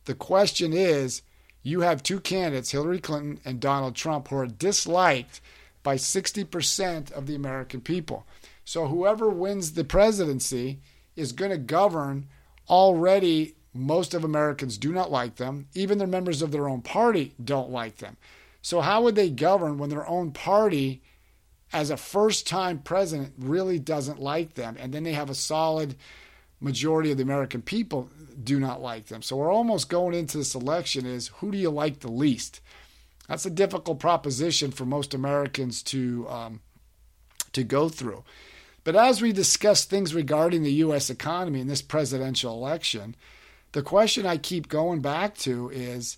The 0.06 0.16
question 0.16 0.72
is 0.72 1.22
you 1.64 1.82
have 1.82 2.02
two 2.02 2.20
candidates, 2.20 2.72
Hillary 2.72 3.00
Clinton 3.00 3.40
and 3.44 3.60
Donald 3.60 3.96
Trump, 3.96 4.28
who 4.30 4.38
are 4.38 4.48
disliked 4.48 5.42
by 5.84 5.96
60% 5.96 7.12
of 7.12 7.28
the 7.28 7.36
American 7.36 7.82
people. 7.82 8.26
So 8.64 8.88
whoever 8.88 9.30
wins 9.30 9.74
the 9.74 9.84
presidency 9.84 10.80
is 11.16 11.32
going 11.32 11.52
to 11.52 11.58
govern 11.58 12.28
already 12.70 13.56
most 13.76 14.14
of 14.14 14.24
Americans 14.24 14.78
do 14.78 14.94
not 14.94 15.12
like 15.12 15.36
them. 15.36 15.68
Even 15.74 15.98
the 15.98 16.08
members 16.08 16.42
of 16.42 16.52
their 16.52 16.70
own 16.70 16.82
party 16.82 17.34
don't 17.44 17.70
like 17.70 17.98
them. 17.98 18.16
So, 18.62 18.82
how 18.82 19.04
would 19.04 19.16
they 19.16 19.30
govern 19.30 19.78
when 19.78 19.90
their 19.90 20.08
own 20.08 20.32
party, 20.32 21.04
as 21.74 21.90
a 21.90 21.98
first 21.98 22.48
time 22.48 22.80
president, 22.80 23.34
really 23.38 23.78
doesn't 23.78 24.20
like 24.20 24.56
them? 24.56 24.78
And 24.80 24.94
then 24.94 25.04
they 25.04 25.14
have 25.14 25.30
a 25.30 25.36
solid 25.36 25.96
majority 26.62 27.12
of 27.12 27.18
the 27.18 27.24
American 27.24 27.62
people 27.62 28.10
do 28.42 28.60
not 28.60 28.82
like 28.82 29.08
them. 29.08 29.22
So, 29.22 29.36
we're 29.36 29.52
almost 29.52 29.90
going 29.90 30.16
into 30.16 30.38
this 30.38 30.56
election 30.56 31.06
is 31.06 31.28
who 31.28 31.52
do 31.52 31.58
you 31.58 31.70
like 31.70 32.00
the 32.00 32.12
least? 32.12 32.62
That's 33.28 33.46
a 33.46 33.52
difficult 33.52 34.00
proposition 34.00 34.72
for 34.72 34.86
most 34.86 35.14
Americans 35.14 35.84
to 35.84 36.28
um, 36.30 36.62
to 37.52 37.64
go 37.64 37.90
through. 37.90 38.24
But 38.86 38.96
as 38.96 39.22
we 39.22 39.34
discuss 39.34 39.84
things 39.84 40.14
regarding 40.14 40.64
the 40.64 40.74
U.S. 40.74 41.10
economy 41.10 41.60
in 41.60 41.68
this 41.68 41.82
presidential 41.82 42.54
election, 42.54 43.16
the 43.76 43.82
question 43.82 44.26
I 44.26 44.38
keep 44.38 44.70
going 44.70 45.02
back 45.02 45.36
to 45.40 45.70
is 45.70 46.18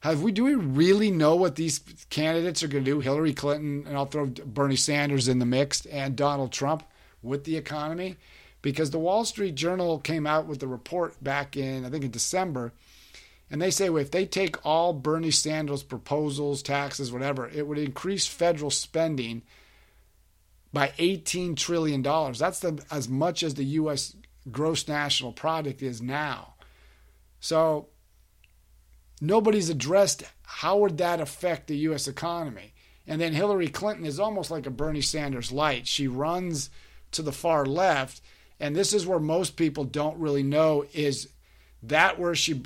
have 0.00 0.22
we 0.22 0.32
do 0.32 0.44
we 0.44 0.54
really 0.54 1.10
know 1.10 1.36
what 1.36 1.54
these 1.54 1.80
candidates 2.08 2.62
are 2.62 2.68
going 2.68 2.82
to 2.82 2.90
do? 2.90 3.00
Hillary 3.00 3.34
Clinton 3.34 3.84
and 3.86 3.94
I'll 3.94 4.06
throw 4.06 4.24
Bernie 4.24 4.74
Sanders 4.74 5.28
in 5.28 5.38
the 5.38 5.44
mix 5.44 5.84
and 5.84 6.16
Donald 6.16 6.52
Trump 6.52 6.82
with 7.22 7.44
the 7.44 7.58
economy 7.58 8.16
because 8.62 8.90
the 8.90 8.98
Wall 8.98 9.26
Street 9.26 9.54
Journal 9.54 9.98
came 9.98 10.26
out 10.26 10.46
with 10.46 10.60
the 10.60 10.66
report 10.66 11.22
back 11.22 11.58
in 11.58 11.84
I 11.84 11.90
think 11.90 12.04
in 12.04 12.10
December 12.10 12.72
and 13.50 13.60
they 13.60 13.70
say 13.70 13.90
well, 13.90 14.00
if 14.00 14.10
they 14.10 14.24
take 14.24 14.64
all 14.64 14.94
Bernie 14.94 15.30
Sanders 15.30 15.82
proposals, 15.82 16.62
taxes, 16.62 17.12
whatever, 17.12 17.50
it 17.50 17.66
would 17.66 17.76
increase 17.76 18.26
federal 18.26 18.70
spending 18.70 19.42
by 20.72 20.94
18 20.96 21.54
trillion 21.54 22.00
dollars. 22.00 22.38
That's 22.38 22.60
the, 22.60 22.82
as 22.90 23.10
much 23.10 23.42
as 23.42 23.56
the 23.56 23.64
US 23.64 24.16
gross 24.50 24.86
national 24.86 25.32
product 25.32 25.82
is 25.82 26.00
now. 26.00 26.54
So 27.40 27.88
nobody's 29.20 29.70
addressed 29.70 30.24
how 30.42 30.78
would 30.78 30.98
that 30.98 31.20
affect 31.20 31.66
the 31.66 31.76
US 31.88 32.08
economy. 32.08 32.72
And 33.06 33.20
then 33.20 33.32
Hillary 33.32 33.68
Clinton 33.68 34.04
is 34.04 34.18
almost 34.18 34.50
like 34.50 34.66
a 34.66 34.70
Bernie 34.70 35.00
Sanders 35.00 35.52
light. 35.52 35.86
She 35.86 36.08
runs 36.08 36.70
to 37.12 37.22
the 37.22 37.32
far 37.32 37.64
left, 37.64 38.20
and 38.58 38.74
this 38.74 38.92
is 38.92 39.06
where 39.06 39.20
most 39.20 39.56
people 39.56 39.84
don't 39.84 40.18
really 40.18 40.42
know 40.42 40.84
is 40.92 41.28
that 41.82 42.18
where 42.18 42.34
she 42.34 42.62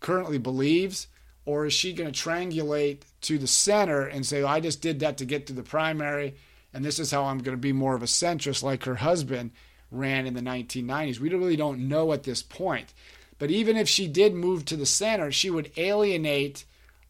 currently 0.00 0.38
believes? 0.38 1.08
Or 1.44 1.66
is 1.66 1.72
she 1.72 1.92
going 1.92 2.10
to 2.10 2.18
triangulate 2.18 3.00
to 3.22 3.36
the 3.36 3.48
center 3.48 4.06
and 4.06 4.24
say, 4.24 4.42
I 4.44 4.60
just 4.60 4.80
did 4.80 5.00
that 5.00 5.18
to 5.18 5.24
get 5.24 5.48
to 5.48 5.52
the 5.52 5.62
primary, 5.62 6.36
and 6.72 6.84
this 6.84 6.98
is 6.98 7.10
how 7.10 7.24
I'm 7.24 7.38
going 7.38 7.56
to 7.56 7.60
be 7.60 7.72
more 7.72 7.94
of 7.94 8.02
a 8.02 8.06
centrist 8.06 8.62
like 8.62 8.84
her 8.84 8.94
husband 8.96 9.50
ran 9.92 10.26
in 10.26 10.34
the 10.34 10.40
1990s? 10.40 11.20
We 11.20 11.28
really 11.28 11.56
don't 11.56 11.88
know 11.88 12.12
at 12.12 12.24
this 12.24 12.42
point. 12.42 12.92
But 13.38 13.50
even 13.50 13.76
if 13.76 13.88
she 13.88 14.08
did 14.08 14.34
move 14.34 14.64
to 14.66 14.76
the 14.76 14.86
center, 14.86 15.30
she 15.30 15.50
would 15.50 15.72
alienate 15.76 16.64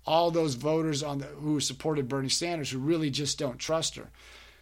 all 0.07 0.31
those 0.31 0.55
voters 0.55 1.03
on 1.03 1.19
the, 1.19 1.27
who 1.27 1.61
supported 1.61 2.09
Bernie 2.09 2.29
Sanders 2.29 2.71
who 2.71 2.79
really 2.79 3.11
just 3.11 3.39
don't 3.39 3.59
trust 3.59 3.97
her. 3.97 4.11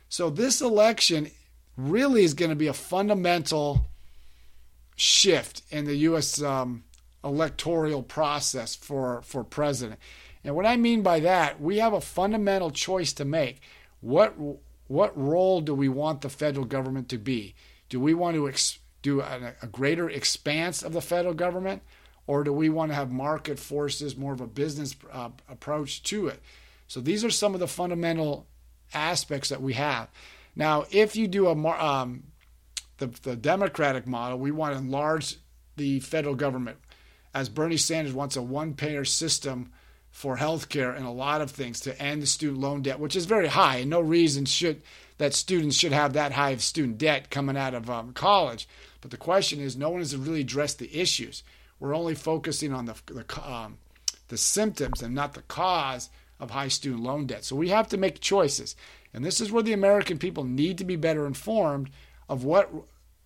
So 0.09 0.29
this 0.31 0.61
election 0.61 1.31
really 1.77 2.25
is 2.25 2.35
going 2.35 2.51
to 2.51 2.57
be 2.57 2.67
a 2.67 2.73
fundamental 2.73 3.87
shift 4.97 5.63
in 5.71 5.87
the 5.87 5.97
U.S. 5.97 6.43
Um, 6.43 6.85
electoral 7.25 8.03
process 8.03 8.75
for, 8.75 9.23
for 9.23 9.45
president. 9.45 9.99
And 10.45 10.55
what 10.55 10.67
I 10.67 10.77
mean 10.77 11.03
by 11.03 11.21
that, 11.21 11.61
we 11.61 11.79
have 11.79 11.93
a 11.93 12.01
fundamental 12.01 12.71
choice 12.71 13.13
to 13.15 13.25
make. 13.25 13.61
What 14.01 14.35
what 14.89 15.17
role 15.17 15.61
do 15.61 15.73
we 15.73 15.89
want 15.89 16.21
the 16.21 16.29
federal 16.29 16.67
government 16.67 17.09
to 17.11 17.19
be? 17.19 17.55
Do 17.91 18.01
we 18.01 18.15
want 18.15 18.37
to 18.37 18.49
ex- 18.49 18.79
do 19.03 19.21
a, 19.21 19.55
a 19.61 19.67
greater 19.67 20.09
expanse 20.09 20.83
of 20.83 20.95
the 20.95 21.03
federal 21.03 21.35
government, 21.35 21.83
or 22.27 22.45
do 22.45 22.53
we 22.53 22.71
want 22.71 22.91
to 22.91 22.95
have 22.95 23.11
market 23.11 23.59
forces, 23.59 24.17
more 24.17 24.33
of 24.33 24.41
a 24.41 24.47
business 24.47 24.97
uh, 25.13 25.29
approach 25.49 26.03
to 26.05 26.29
it? 26.29 26.41
So 26.89 27.01
these 27.01 27.25
are 27.25 27.31
some 27.31 27.53
of 27.53 27.61
the 27.61 27.69
fundamental 27.69 28.47
aspects 28.95 29.51
that 29.51 29.61
we 29.61 29.75
have. 29.75 30.09
Now, 30.57 30.87
if 30.91 31.15
you 31.15 31.29
do 31.29 31.47
a 31.49 31.53
um, 31.53 32.25
the, 32.99 33.07
the 33.07 33.37
Democratic 33.37 34.07
model, 34.07 34.39
we 34.39 34.51
want 34.51 34.75
to 34.75 34.79
enlarge 34.79 35.37
the 35.77 36.01
federal 36.01 36.35
government, 36.35 36.79
as 37.33 37.49
Bernie 37.49 37.77
Sanders 37.77 38.13
wants 38.13 38.37
a 38.37 38.43
one-payer 38.43 39.05
system 39.05 39.73
for 40.11 40.37
health 40.37 40.69
care 40.69 40.91
and 40.91 41.07
a 41.07 41.11
lot 41.11 41.41
of 41.41 41.51
things 41.51 41.81
to 41.81 42.03
end 42.03 42.21
the 42.21 42.27
student 42.27 42.61
loan 42.61 42.83
debt, 42.83 42.99
which 42.99 43.17
is 43.17 43.27
very 43.27 43.47
high, 43.47 43.77
and 43.77 43.91
no 43.91 44.01
reason 44.01 44.45
should 44.45 44.83
that 45.21 45.35
students 45.35 45.77
should 45.77 45.93
have 45.93 46.15
that 46.15 46.33
high 46.33 46.49
of 46.49 46.63
student 46.63 46.97
debt 46.97 47.29
coming 47.29 47.55
out 47.55 47.75
of 47.75 47.91
um, 47.91 48.11
college. 48.15 48.67
But 49.03 49.11
the 49.11 49.19
question 49.19 49.61
is, 49.61 49.77
no 49.77 49.91
one 49.91 50.01
has 50.01 50.17
really 50.17 50.41
addressed 50.41 50.79
the 50.79 50.99
issues. 50.99 51.43
We're 51.79 51.95
only 51.95 52.15
focusing 52.15 52.73
on 52.73 52.87
the 52.87 52.95
the, 53.05 53.47
um, 53.47 53.77
the 54.29 54.39
symptoms 54.39 55.03
and 55.03 55.15
not 55.15 55.35
the 55.35 55.43
cause 55.43 56.09
of 56.41 56.53
high 56.53 56.69
student 56.69 57.03
loan 57.03 57.27
debt. 57.27 57.45
So 57.45 57.55
we 57.55 57.69
have 57.69 57.87
to 57.89 57.99
make 57.99 58.21
choices, 58.21 58.77
and 59.13 59.23
this 59.23 59.43
is 59.43 59.53
where 59.53 59.63
the 59.63 59.75
American 59.75 60.17
people 60.17 60.45
need 60.45 60.79
to 60.79 60.85
be 60.85 60.97
better 60.97 61.27
informed 61.27 61.91
of 62.27 62.45
what 62.45 62.71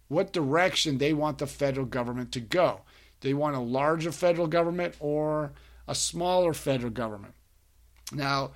what 0.08 0.32
direction 0.32 0.98
they 0.98 1.12
want 1.12 1.38
the 1.38 1.46
federal 1.46 1.86
government 1.86 2.32
to 2.32 2.40
go. 2.40 2.80
They 3.20 3.34
want 3.34 3.54
a 3.54 3.60
larger 3.60 4.10
federal 4.10 4.48
government 4.48 4.96
or 4.98 5.52
a 5.86 5.94
smaller 5.94 6.54
federal 6.54 6.90
government? 6.90 7.34
Now, 8.12 8.50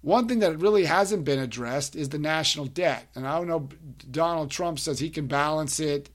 one 0.00 0.28
thing 0.28 0.38
that 0.40 0.58
really 0.58 0.84
hasn't 0.84 1.24
been 1.24 1.38
addressed 1.38 1.96
is 1.96 2.08
the 2.08 2.18
national 2.18 2.66
debt. 2.66 3.08
And 3.14 3.26
I 3.26 3.36
don't 3.36 3.48
know, 3.48 3.68
Donald 4.10 4.50
Trump 4.50 4.78
says 4.78 4.98
he 4.98 5.10
can 5.10 5.26
balance 5.26 5.80
it 5.80 6.10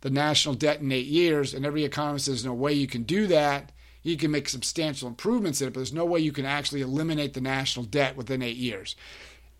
the 0.00 0.10
national 0.10 0.54
debt 0.54 0.80
in 0.80 0.92
eight 0.92 1.06
years, 1.06 1.52
and 1.52 1.66
every 1.66 1.84
economist 1.84 2.26
says 2.26 2.44
no 2.44 2.54
way 2.54 2.72
you 2.72 2.86
can 2.86 3.02
do 3.02 3.26
that. 3.26 3.72
You 4.02 4.16
can 4.16 4.30
make 4.30 4.48
substantial 4.48 5.08
improvements 5.08 5.60
in 5.60 5.68
it, 5.68 5.70
but 5.72 5.80
there's 5.80 5.92
no 5.92 6.04
way 6.04 6.20
you 6.20 6.32
can 6.32 6.46
actually 6.46 6.82
eliminate 6.82 7.34
the 7.34 7.40
national 7.40 7.84
debt 7.84 8.16
within 8.16 8.42
eight 8.42 8.56
years, 8.56 8.94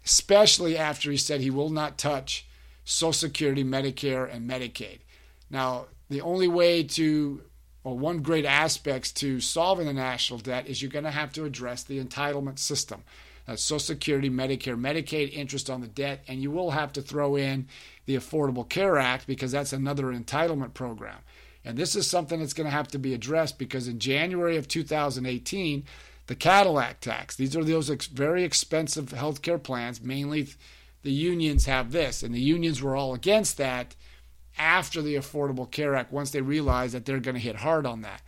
especially 0.04 0.78
after 0.78 1.10
he 1.10 1.16
said 1.16 1.40
he 1.40 1.50
will 1.50 1.70
not 1.70 1.98
touch 1.98 2.46
Social 2.84 3.12
Security, 3.12 3.64
Medicare, 3.64 4.32
and 4.32 4.48
Medicaid. 4.48 5.00
Now, 5.50 5.87
the 6.08 6.20
only 6.20 6.48
way 6.48 6.84
to, 6.84 7.42
or 7.84 7.98
one 7.98 8.22
great 8.22 8.46
aspect 8.46 9.16
to 9.16 9.40
solving 9.40 9.87
the 9.87 9.92
national 9.92 10.38
debt 10.38 10.68
is 10.68 10.80
you're 10.80 10.90
going 10.90 11.04
to 11.04 11.10
have 11.10 11.32
to 11.34 11.44
address 11.44 11.82
the 11.82 12.02
entitlement 12.02 12.58
system. 12.58 13.02
That's 13.49 13.62
Social 13.62 13.78
Security, 13.78 14.28
Medicare, 14.28 14.78
Medicaid, 14.78 15.33
interest 15.33 15.71
on 15.71 15.81
the 15.81 15.88
debt, 15.88 16.23
and 16.28 16.43
you 16.43 16.50
will 16.50 16.73
have 16.73 16.93
to 16.93 17.00
throw 17.00 17.35
in 17.35 17.67
the 18.05 18.14
Affordable 18.14 18.69
Care 18.69 18.99
Act 18.99 19.26
because 19.26 19.50
that's 19.50 19.73
another 19.73 20.12
entitlement 20.12 20.75
program. 20.75 21.17
And 21.64 21.78
this 21.78 21.97
is 21.97 22.07
something 22.07 22.40
that's 22.40 22.52
going 22.52 22.67
to 22.67 22.71
have 22.71 22.88
to 22.88 22.99
be 22.99 23.14
addressed 23.14 23.59
because 23.59 23.88
in 23.88 24.00
January 24.00 24.59
of 24.59 24.69
2018, 24.69 25.83
the 26.26 26.35
Cadillac 26.35 27.00
tax, 27.00 27.37
these 27.37 27.57
are 27.57 27.64
those 27.64 27.90
ex- 27.90 28.07
very 28.07 28.45
expensive 28.45 29.12
health 29.12 29.40
care 29.40 29.59
plans, 29.59 30.02
mainly 30.02 30.49
the 31.02 31.11
unions 31.11 31.64
have 31.64 31.90
this, 31.90 32.23
and 32.23 32.35
the 32.35 32.40
unions 32.40 32.83
were 32.83 32.95
all 32.95 33.14
against 33.14 33.57
that 33.57 33.97
after 34.59 35.00
the 35.00 35.14
Affordable 35.14 35.71
Care 35.71 35.95
Act 35.95 36.12
once 36.12 36.33
they 36.33 36.43
realized 36.43 36.93
that 36.93 37.07
they're 37.07 37.19
going 37.19 37.35
to 37.35 37.40
hit 37.40 37.57
hard 37.57 37.87
on 37.87 38.02
that. 38.02 38.21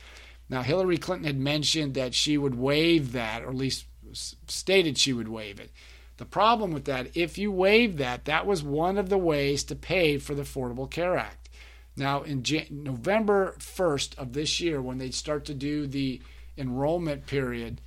Now, 0.49 0.63
Hillary 0.63 0.97
Clinton 0.97 1.27
had 1.27 1.39
mentioned 1.39 1.93
that 1.95 2.15
she 2.15 2.39
would 2.39 2.55
waive 2.55 3.13
that, 3.13 3.43
or 3.43 3.51
at 3.51 3.55
least 3.55 3.85
stated 4.15 4.99
she 4.99 5.13
would 5.13 5.29
waive 5.29 5.61
it. 5.61 5.71
The 6.19 6.27
problem 6.27 6.73
with 6.73 6.85
that, 6.85 7.17
if 7.17 7.39
you 7.39 7.51
waive 7.51 7.97
that, 7.97 8.27
that 8.27 8.47
was 8.47 8.63
one 8.63 8.99
of 8.99 9.09
the 9.09 9.19
ways 9.19 9.65
to 9.65 9.75
pay 9.75 10.19
for 10.19 10.35
the 10.35 10.43
Affordable 10.43 10.91
Care 10.91 11.17
Act. 11.17 11.49
Now, 11.97 12.23
in 12.23 12.43
Jan- 12.43 12.67
November 12.71 13.55
1st 13.59 14.19
of 14.19 14.33
this 14.33 14.61
year, 14.61 14.83
when 14.83 14.99
they 14.99 15.11
start 15.11 15.45
to 15.47 15.55
do 15.55 15.87
the 15.87 16.21
enrollment 16.59 17.27
period 17.27 17.81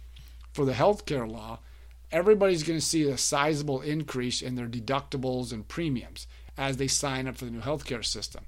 for 0.51 0.65
the 0.65 0.74
health 0.74 1.06
care 1.06 1.27
law, 1.27 1.60
everybody's 2.12 2.63
going 2.63 2.80
to 2.80 2.86
see 2.86 3.10
a 3.10 3.18
sizable 3.18 3.82
increase 3.82 4.42
in 4.42 4.56
their 4.56 4.68
deductibles 4.68 5.51
and 5.51 5.68
premiums 5.68 6.27
as 6.58 6.77
they 6.77 6.88
sign 6.88 7.27
up 7.27 7.38
for 7.38 7.46
the 7.46 7.51
new 7.51 7.62
healthcare 7.62 8.06
system. 8.06 8.46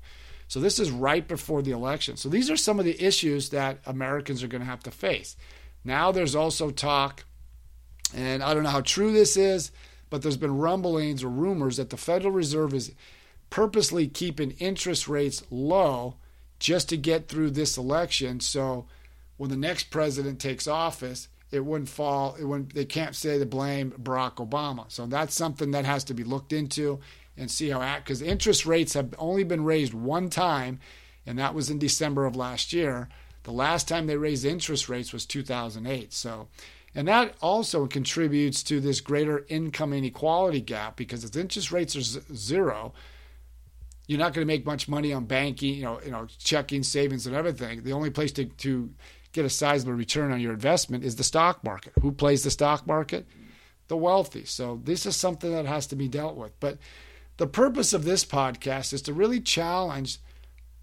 So 0.47 0.59
this 0.59 0.79
is 0.79 0.91
right 0.91 1.27
before 1.27 1.61
the 1.61 1.71
election. 1.71 2.17
So 2.17 2.29
these 2.29 2.51
are 2.51 2.57
some 2.57 2.79
of 2.79 2.85
the 2.85 3.03
issues 3.03 3.49
that 3.49 3.79
Americans 3.85 4.43
are 4.43 4.47
going 4.47 4.61
to 4.61 4.69
have 4.69 4.83
to 4.83 4.91
face. 4.91 5.35
Now 5.83 6.11
there's 6.11 6.35
also 6.35 6.69
talk 6.69 7.25
and 8.15 8.41
I 8.41 8.53
don't 8.53 8.63
know 8.63 8.69
how 8.69 8.81
true 8.81 9.11
this 9.11 9.35
is, 9.35 9.71
but 10.09 10.21
there's 10.21 10.37
been 10.37 10.57
rumblings 10.57 11.23
or 11.23 11.29
rumors 11.29 11.77
that 11.77 11.89
the 11.89 11.97
Federal 11.97 12.31
Reserve 12.31 12.73
is 12.73 12.93
purposely 13.49 14.07
keeping 14.07 14.51
interest 14.51 15.07
rates 15.07 15.43
low 15.51 16.15
just 16.57 16.89
to 16.89 16.97
get 16.97 17.27
through 17.27 17.51
this 17.51 17.77
election. 17.77 18.39
So 18.39 18.87
when 19.37 19.49
the 19.49 19.57
next 19.57 19.91
president 19.91 20.39
takes 20.39 20.67
office, 20.67 21.27
it 21.51 21.65
wouldn't 21.65 21.89
fall. 21.89 22.35
It 22.39 22.45
wouldn't. 22.45 22.73
They 22.73 22.85
can't 22.85 23.15
say 23.15 23.37
to 23.37 23.45
blame 23.45 23.91
Barack 23.91 24.35
Obama. 24.35 24.91
So 24.91 25.05
that's 25.05 25.35
something 25.35 25.71
that 25.71 25.85
has 25.85 26.03
to 26.05 26.13
be 26.13 26.23
looked 26.23 26.53
into 26.53 26.99
and 27.37 27.51
see 27.51 27.69
how 27.69 27.97
because 27.97 28.21
interest 28.21 28.65
rates 28.65 28.93
have 28.93 29.13
only 29.17 29.43
been 29.43 29.63
raised 29.63 29.93
one 29.93 30.29
time, 30.29 30.79
and 31.25 31.37
that 31.37 31.53
was 31.53 31.69
in 31.69 31.79
December 31.79 32.25
of 32.25 32.35
last 32.35 32.71
year. 32.71 33.09
The 33.43 33.51
last 33.51 33.87
time 33.87 34.07
they 34.07 34.17
raised 34.17 34.43
interest 34.43 34.89
rates 34.89 35.13
was 35.13 35.25
2008. 35.25 36.13
So 36.13 36.47
and 36.95 37.09
that 37.09 37.35
also 37.41 37.85
contributes 37.87 38.63
to 38.63 38.79
this 38.79 39.01
greater 39.01 39.45
income 39.49 39.91
inequality 39.91 40.61
gap 40.61 40.95
because 40.95 41.25
if 41.25 41.35
interest 41.35 41.71
rates 41.71 41.95
are 41.95 42.01
z- 42.01 42.21
zero, 42.33 42.93
you're 44.07 44.19
not 44.19 44.33
going 44.33 44.47
to 44.47 44.51
make 44.51 44.65
much 44.65 44.87
money 44.87 45.11
on 45.11 45.25
banking, 45.25 45.73
you 45.75 45.83
know, 45.83 45.99
you 46.05 46.11
know, 46.11 46.27
checking, 46.39 46.83
savings, 46.83 47.27
and 47.27 47.35
everything. 47.35 47.83
The 47.83 47.91
only 47.91 48.11
place 48.11 48.31
to, 48.33 48.45
to 48.45 48.89
get 49.33 49.43
a 49.43 49.49
sizable 49.49 49.93
return 49.93 50.31
on 50.31 50.39
your 50.39 50.53
investment 50.53 51.03
is 51.03 51.17
the 51.17 51.23
stock 51.23 51.63
market. 51.65 51.91
Who 52.01 52.13
plays 52.13 52.43
the 52.43 52.51
stock 52.51 52.87
market? 52.87 53.27
The 53.89 53.97
wealthy. 53.97 54.45
So 54.45 54.79
this 54.83 55.05
is 55.05 55.17
something 55.17 55.51
that 55.51 55.65
has 55.65 55.87
to 55.87 55.95
be 55.97 56.07
dealt 56.07 56.37
with. 56.37 56.57
But 56.61 56.77
the 57.37 57.47
purpose 57.47 57.91
of 57.91 58.05
this 58.05 58.23
podcast 58.23 58.93
is 58.93 59.01
to 59.03 59.13
really 59.13 59.41
challenge 59.41 60.19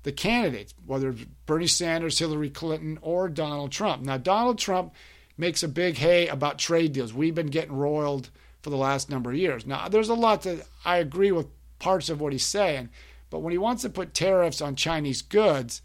the 0.02 0.12
candidates, 0.12 0.74
whether 0.84 1.14
Bernie 1.46 1.66
Sanders, 1.68 2.18
Hillary 2.18 2.50
Clinton, 2.50 2.98
or 3.00 3.28
Donald 3.28 3.72
Trump. 3.72 4.02
Now, 4.02 4.18
Donald 4.18 4.58
Trump 4.58 4.92
makes 5.36 5.62
a 5.62 5.68
big 5.68 5.96
hay 5.96 6.28
about 6.28 6.58
trade 6.58 6.92
deals. 6.92 7.12
We've 7.12 7.34
been 7.34 7.46
getting 7.46 7.74
roiled 7.74 8.30
for 8.62 8.70
the 8.70 8.76
last 8.76 9.10
number 9.10 9.30
of 9.30 9.36
years. 9.36 9.66
Now, 9.66 9.88
there's 9.88 10.08
a 10.08 10.14
lot 10.14 10.42
that 10.42 10.66
I 10.84 10.98
agree 10.98 11.32
with 11.32 11.46
parts 11.78 12.08
of 12.08 12.20
what 12.20 12.32
he's 12.32 12.46
saying, 12.46 12.90
but 13.30 13.40
when 13.40 13.52
he 13.52 13.58
wants 13.58 13.82
to 13.82 13.90
put 13.90 14.14
tariffs 14.14 14.60
on 14.60 14.76
Chinese 14.76 15.22
goods, 15.22 15.82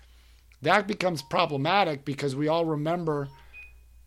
that 0.62 0.88
becomes 0.88 1.22
problematic 1.22 2.06
because 2.06 2.36
we 2.36 2.48
all 2.48 2.66
remember, 2.66 3.30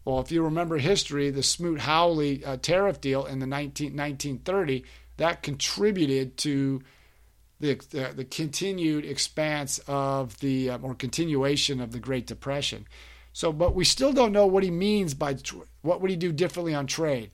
well, 0.04 0.20
if 0.20 0.30
you 0.30 0.42
remember 0.42 0.78
history, 0.78 1.30
the 1.30 1.42
Smoot 1.42 1.80
Hawley 1.80 2.44
uh, 2.44 2.56
tariff 2.56 3.00
deal 3.00 3.25
in 3.25 3.38
the 3.38 3.47
19, 3.47 3.97
1930, 3.97 4.85
that 5.16 5.42
contributed 5.42 6.37
to 6.38 6.82
the, 7.61 7.75
the, 7.90 8.12
the 8.16 8.25
continued 8.25 9.04
expanse 9.04 9.80
of 9.87 10.38
the, 10.40 10.70
uh, 10.70 10.78
or 10.78 10.94
continuation 10.94 11.80
of 11.80 11.92
the 11.92 11.99
Great 11.99 12.26
Depression. 12.26 12.87
So, 13.32 13.52
but 13.52 13.75
we 13.75 13.84
still 13.84 14.12
don't 14.12 14.32
know 14.32 14.46
what 14.46 14.64
he 14.64 14.70
means 14.70 15.14
by 15.14 15.37
what 15.82 16.00
would 16.00 16.10
he 16.10 16.16
do 16.16 16.32
differently 16.32 16.75
on 16.75 16.87
trade, 16.87 17.30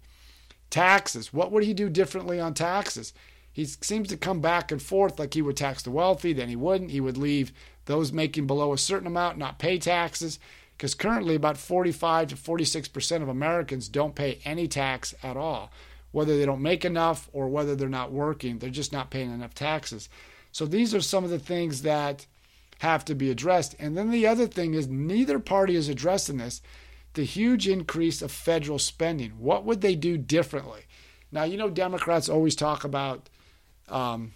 taxes. 0.70 1.32
What 1.32 1.52
would 1.52 1.64
he 1.64 1.74
do 1.74 1.88
differently 1.88 2.38
on 2.38 2.54
taxes? 2.54 3.12
He 3.52 3.64
seems 3.64 4.08
to 4.08 4.18
come 4.18 4.40
back 4.40 4.70
and 4.70 4.82
forth 4.82 5.18
like 5.18 5.32
he 5.32 5.40
would 5.40 5.56
tax 5.56 5.82
the 5.82 5.90
wealthy, 5.90 6.34
then 6.34 6.50
he 6.50 6.56
wouldn't. 6.56 6.90
He 6.90 7.00
would 7.00 7.16
leave 7.16 7.52
those 7.86 8.12
making 8.12 8.46
below 8.46 8.72
a 8.72 8.78
certain 8.78 9.06
amount 9.06 9.38
not 9.38 9.58
pay 9.58 9.78
taxes 9.78 10.38
because 10.76 10.94
currently 10.94 11.34
about 11.34 11.56
45 11.56 12.28
to 12.28 12.36
46 12.36 12.88
percent 12.88 13.22
of 13.22 13.30
Americans 13.30 13.88
don't 13.88 14.14
pay 14.14 14.40
any 14.44 14.68
tax 14.68 15.14
at 15.22 15.38
all, 15.38 15.70
whether 16.12 16.36
they 16.36 16.44
don't 16.44 16.60
make 16.60 16.84
enough 16.84 17.30
or 17.32 17.48
whether 17.48 17.74
they're 17.74 17.88
not 17.88 18.12
working. 18.12 18.58
They're 18.58 18.68
just 18.68 18.92
not 18.92 19.10
paying 19.10 19.32
enough 19.32 19.54
taxes. 19.54 20.10
So 20.52 20.66
these 20.66 20.94
are 20.94 21.00
some 21.00 21.24
of 21.24 21.30
the 21.30 21.38
things 21.38 21.82
that 21.82 22.26
have 22.80 23.04
to 23.06 23.14
be 23.14 23.30
addressed. 23.30 23.75
And 23.78 23.97
then 23.97 24.11
the 24.11 24.26
other 24.26 24.47
thing 24.47 24.75
is, 24.75 24.88
neither 24.88 25.38
party 25.38 25.76
is 25.76 25.88
addressing 25.88 26.38
this 26.38 26.61
the 27.14 27.25
huge 27.25 27.66
increase 27.66 28.21
of 28.21 28.30
federal 28.30 28.78
spending. 28.78 29.30
What 29.38 29.64
would 29.64 29.80
they 29.80 29.95
do 29.95 30.18
differently? 30.18 30.83
Now, 31.33 31.45
you 31.45 31.56
know, 31.56 31.71
Democrats 31.71 32.28
always 32.28 32.54
talk 32.54 32.85
about 32.85 33.30
um, 33.88 34.33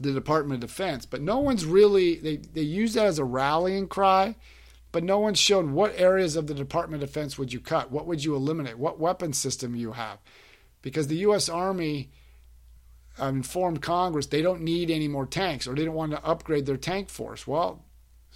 the 0.00 0.12
Department 0.12 0.64
of 0.64 0.70
Defense, 0.70 1.04
but 1.04 1.20
no 1.20 1.38
one's 1.38 1.66
really, 1.66 2.16
they, 2.16 2.36
they 2.38 2.62
use 2.62 2.94
that 2.94 3.04
as 3.04 3.18
a 3.18 3.24
rallying 3.24 3.86
cry, 3.86 4.34
but 4.92 5.04
no 5.04 5.18
one's 5.18 5.38
shown 5.38 5.74
what 5.74 5.92
areas 6.00 6.36
of 6.36 6.46
the 6.46 6.54
Department 6.54 7.02
of 7.02 7.10
Defense 7.10 7.38
would 7.38 7.52
you 7.52 7.60
cut? 7.60 7.92
What 7.92 8.06
would 8.06 8.24
you 8.24 8.34
eliminate? 8.34 8.78
What 8.78 8.98
weapon 8.98 9.34
system 9.34 9.76
you 9.76 9.92
have? 9.92 10.18
Because 10.80 11.08
the 11.08 11.18
U.S. 11.18 11.50
Army 11.50 12.10
informed 13.28 13.82
Congress 13.82 14.26
they 14.26 14.42
don't 14.42 14.62
need 14.62 14.90
any 14.90 15.08
more 15.08 15.26
tanks 15.26 15.66
or 15.66 15.74
they 15.74 15.84
don't 15.84 15.94
want 15.94 16.12
to 16.12 16.24
upgrade 16.24 16.66
their 16.66 16.76
tank 16.76 17.08
force. 17.08 17.46
Well, 17.46 17.84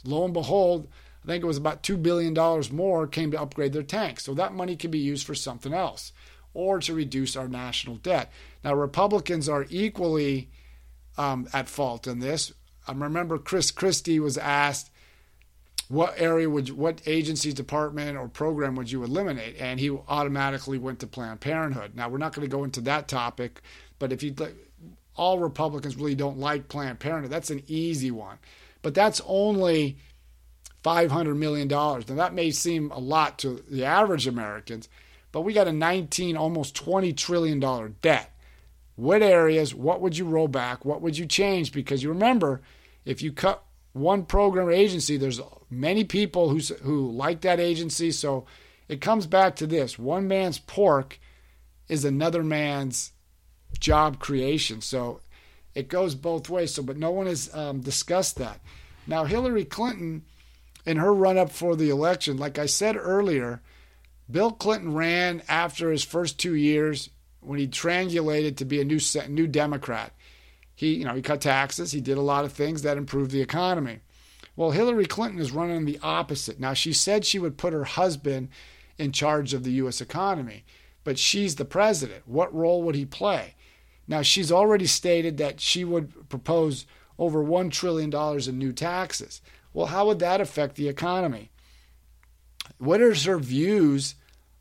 lo 0.05 0.25
and 0.25 0.35
behold, 0.35 0.89
I 1.25 1.27
think 1.27 1.43
it 1.43 1.47
was 1.47 1.57
about 1.57 1.83
$2 1.83 2.03
billion 2.03 2.35
more 2.73 3.07
came 3.07 3.31
to 3.31 3.41
upgrade 3.41 3.73
their 3.73 3.83
tanks. 3.83 4.25
So 4.25 4.35
that 4.35 4.53
money 4.53 4.77
can 4.77 4.91
be 4.91 4.99
used 4.99 5.27
for 5.27 5.35
something 5.35 5.73
else 5.73 6.13
or 6.53 6.79
to 6.81 6.95
reduce 6.95 7.37
our 7.37 7.49
national 7.49 7.97
debt. 7.97 8.31
Now, 8.63 8.75
Republicans 8.75 9.49
are 9.49 9.67
equally 9.71 10.51
um, 11.19 11.49
at 11.53 11.69
fault 11.69 12.07
in 12.07 12.21
this. 12.21 12.53
I 12.87 12.93
remember 12.93 13.39
Chris 13.39 13.71
Christie 13.71 14.21
was 14.21 14.39
asked, 14.39 14.91
what 15.89 16.15
area 16.17 16.49
would 16.49 16.71
what 16.71 17.03
agency, 17.07 17.53
department, 17.53 18.17
or 18.17 18.29
program 18.29 18.75
would 18.77 18.91
you 18.91 19.05
eliminate? 19.05 19.57
And 19.59 19.79
he 19.79 19.91
automatically 19.91 20.79
went 20.79 21.01
to 21.01 21.07
Planned 21.07 21.41
Parenthood. 21.41 21.95
Now 21.95 22.09
we're 22.09 22.19
not 22.19 22.33
going 22.33 22.49
to 22.49 22.57
go 22.57 22.65
into 22.65 22.81
that 22.83 23.07
topic, 23.07 23.61
but 23.99 24.13
if 24.13 24.23
you 24.23 24.35
all 25.17 25.39
Republicans 25.39 25.97
really 25.97 26.15
don't 26.15 26.39
like 26.39 26.69
Planned 26.69 27.01
Parenthood, 27.01 27.31
that's 27.31 27.51
an 27.51 27.63
easy 27.67 28.11
one. 28.11 28.39
But 28.83 28.95
that's 28.95 29.21
only 29.27 29.99
$500 30.85 31.37
million. 31.37 31.69
Now, 31.69 31.99
that 32.01 32.35
may 32.35 32.51
seem 32.51 32.91
a 32.91 32.99
lot 32.99 33.39
to 33.41 33.65
the 33.71 33.85
average 33.85 34.27
Americans, 34.27 34.89
but 35.33 35.41
we 35.43 35.53
got 35.53 35.69
a 35.69 35.73
19, 35.73 36.37
almost 36.37 36.77
$20 36.77 37.17
trillion 37.17 37.61
debt. 38.03 38.31
What 38.97 39.23
areas, 39.23 39.75
what 39.75 40.01
would 40.01 40.17
you 40.17 40.27
roll 40.27 40.47
back? 40.47 40.85
What 40.85 41.03
would 41.03 41.19
you 41.19 41.27
change? 41.27 41.73
Because 41.73 42.03
you 42.03 42.11
remember, 42.11 42.61
if 43.05 43.23
you 43.23 43.33
cut 43.33 43.65
one 43.93 44.25
program 44.25 44.67
or 44.67 44.73
agency, 44.73 45.17
there's 45.17 45.41
many 45.71 46.05
people 46.05 46.51
who, 46.51 46.59
who 46.59 47.11
like 47.11 47.41
that 47.41 47.59
agency. 47.59 48.13
So 48.13 48.47
it 48.89 49.01
comes 49.01 49.27
back 49.27 49.57
to 49.57 49.67
this 49.67 49.99
one 49.99 50.29
man's 50.29 50.59
pork 50.59 51.19
is 51.89 52.05
another 52.05 52.45
man's 52.45 53.13
job 53.81 54.19
creation. 54.19 54.81
So 54.81 55.21
it 55.75 55.89
goes 55.89 56.15
both 56.15 56.49
ways. 56.49 56.75
So, 56.75 56.83
but 56.83 56.97
no 56.97 57.11
one 57.11 57.27
has 57.27 57.53
um, 57.55 57.81
discussed 57.81 58.37
that. 58.37 58.61
Now, 59.07 59.25
Hillary 59.25 59.65
Clinton 59.65 60.25
in 60.87 60.97
her 60.99 61.13
run 61.13 61.39
up 61.39 61.51
for 61.51 61.77
the 61.77 61.91
election, 61.91 62.37
like 62.37 62.59
I 62.59 62.67
said 62.67 62.97
earlier, 62.97 63.61
Bill 64.31 64.51
Clinton 64.53 64.95
ran 64.95 65.43
after 65.49 65.91
his 65.91 66.05
first 66.05 66.39
two 66.39 66.55
years 66.55 67.11
when 67.41 67.59
he 67.59 67.67
triangulated 67.67 68.57
to 68.57 68.65
be 68.65 68.81
a 68.81 68.85
new 68.85 69.01
new 69.29 69.47
Democrat. 69.47 70.13
He, 70.75 70.95
you 70.95 71.05
know, 71.05 71.15
he 71.15 71.23
cut 71.23 71.41
taxes. 71.41 71.93
He 71.93 72.01
did 72.01 72.19
a 72.19 72.23
lot 72.23 72.45
of 72.45 72.53
things 72.53 72.83
that 72.83 72.97
improved 72.97 73.31
the 73.31 73.43
economy. 73.43 74.01
Well, 74.57 74.71
Hillary 74.71 75.07
Clinton 75.07 75.41
is 75.41 75.53
running 75.53 75.85
the 75.85 75.99
opposite. 76.03 76.59
Now, 76.59 76.75
she 76.75 76.93
said 76.93 77.25
she 77.25 77.39
would 77.39 77.59
put 77.59 77.73
her 77.73 77.85
husband 77.85 78.49
in 78.99 79.13
charge 79.13 79.53
of 79.53 79.65
the 79.65 79.73
U.S. 79.73 80.01
economy, 80.01 80.65
but 81.03 81.19
she's 81.19 81.57
the 81.57 81.65
president. 81.65 82.23
What 82.27 82.55
role 82.55 82.83
would 82.83 82.95
he 82.95 83.05
play? 83.05 83.55
Now, 84.07 84.23
she's 84.23 84.53
already 84.53 84.87
stated 84.87 85.39
that 85.39 85.61
she 85.61 85.85
would 85.85 86.29
propose 86.29 86.87
over 87.19 87.43
$1 87.43 87.71
trillion 87.71 88.13
in 88.49 88.59
new 88.59 88.73
taxes. 88.73 89.41
Well, 89.73 89.87
how 89.87 90.07
would 90.07 90.19
that 90.19 90.41
affect 90.41 90.77
the 90.77 90.89
economy? 90.89 91.51
What 92.79 93.01
are 93.01 93.15
her 93.15 93.39
views 93.39 94.15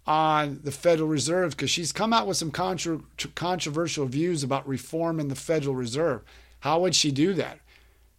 on 0.06 0.60
the 0.64 0.72
Federal 0.72 1.10
Reserve? 1.10 1.52
Because 1.52 1.70
she's 1.70 1.92
come 1.92 2.14
out 2.14 2.28
with 2.28 2.38
some 2.38 2.52
contra- 2.52 3.02
controversial 3.36 4.06
views 4.06 4.44
about 4.44 4.68
reform 4.68 5.20
in 5.20 5.28
the 5.28 5.36
Federal 5.36 5.76
Reserve. 5.76 6.24
How 6.60 6.80
would 6.80 6.96
she 6.96 7.12
do 7.12 7.34
that? 7.34 7.60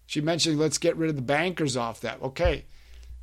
She 0.06 0.20
mentioned 0.20 0.58
let's 0.58 0.78
get 0.78 0.96
rid 0.96 1.10
of 1.10 1.16
the 1.16 1.22
bankers 1.22 1.76
off 1.76 2.00
that. 2.00 2.20
Okay, 2.22 2.64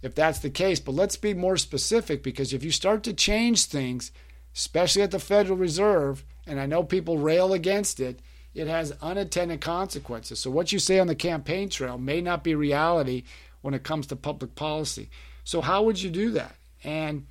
if 0.02 0.16
that's 0.16 0.40
the 0.40 0.50
case, 0.50 0.80
but 0.80 0.96
let's 0.96 1.16
be 1.16 1.34
more 1.34 1.58
specific 1.58 2.24
because 2.24 2.54
if 2.54 2.64
you 2.64 2.72
start 2.72 3.04
to 3.04 3.14
change 3.14 3.66
things, 3.66 4.12
especially 4.56 5.04
at 5.04 5.12
the 5.12 5.20
Federal 5.20 5.58
Reserve, 5.58 6.26
and 6.52 6.60
I 6.60 6.66
know 6.66 6.84
people 6.84 7.18
rail 7.18 7.54
against 7.54 8.02
it, 8.02 8.20
it 8.54 8.68
has 8.68 8.92
unintended 9.02 9.62
consequences. 9.62 10.38
So 10.40 10.52
what 10.52 10.74
you 10.74 10.80
say 10.80 11.00
on 11.00 11.08
the 11.08 11.16
campaign 11.16 11.70
trail 11.70 11.98
may 11.98 12.20
not 12.20 12.44
be 12.44 12.56
reality 12.56 13.24
when 13.62 13.74
it 13.74 13.84
comes 13.84 14.06
to 14.08 14.18
public 14.18 14.54
policy. 14.54 15.10
So, 15.46 15.62
how 15.62 15.84
would 15.84 16.02
you 16.02 16.10
do 16.10 16.32
that? 16.32 16.58
And 16.84 17.26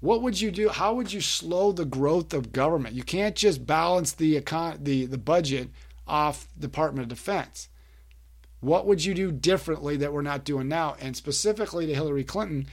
what 0.00 0.22
would 0.22 0.40
you 0.40 0.50
do? 0.50 0.70
How 0.70 0.94
would 0.94 1.12
you 1.12 1.20
slow 1.20 1.72
the 1.72 1.84
growth 1.84 2.32
of 2.32 2.52
government? 2.52 2.94
You 2.94 3.02
can't 3.02 3.36
just 3.36 3.66
balance 3.66 4.12
the 4.12 4.40
econ- 4.40 4.82
the 4.82 5.04
the 5.04 5.18
budget 5.18 5.68
off 6.06 6.48
Department 6.58 7.02
of 7.02 7.08
Defense. 7.18 7.68
What 8.60 8.86
would 8.86 9.04
you 9.04 9.12
do 9.12 9.30
differently 9.30 9.98
that 9.98 10.12
we're 10.12 10.22
not 10.22 10.44
doing 10.44 10.68
now? 10.68 10.96
And 11.00 11.14
specifically 11.14 11.86
to 11.86 11.94
Hillary 11.94 12.24
Clinton, 12.24 12.66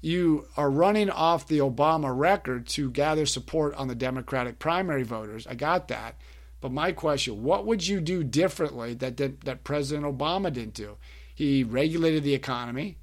you 0.00 0.46
are 0.56 0.70
running 0.70 1.10
off 1.10 1.46
the 1.46 1.58
Obama 1.58 2.16
record 2.16 2.66
to 2.68 2.90
gather 2.90 3.26
support 3.26 3.74
on 3.74 3.88
the 3.88 3.94
Democratic 3.94 4.58
primary 4.58 5.02
voters. 5.02 5.46
I 5.46 5.54
got 5.54 5.88
that. 5.88 6.16
But 6.60 6.72
my 6.72 6.92
question, 6.92 7.42
what 7.42 7.66
would 7.66 7.86
you 7.86 8.00
do 8.00 8.22
differently 8.22 8.94
that, 8.94 9.16
that, 9.16 9.42
that 9.42 9.64
President 9.64 10.06
Obama 10.06 10.52
didn't 10.52 10.74
do? 10.74 10.96
He 11.34 11.64
regulated 11.64 12.22
the 12.22 12.34
economy. 12.34 12.98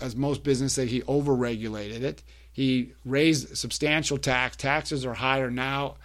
As 0.00 0.16
most 0.16 0.42
businesses 0.42 0.74
say, 0.74 0.86
he 0.86 1.02
overregulated 1.02 2.02
it. 2.02 2.22
He 2.52 2.92
raised 3.04 3.56
substantial 3.56 4.18
tax. 4.18 4.56
Taxes 4.56 5.06
are 5.06 5.14
higher 5.14 5.50
now 5.50 5.96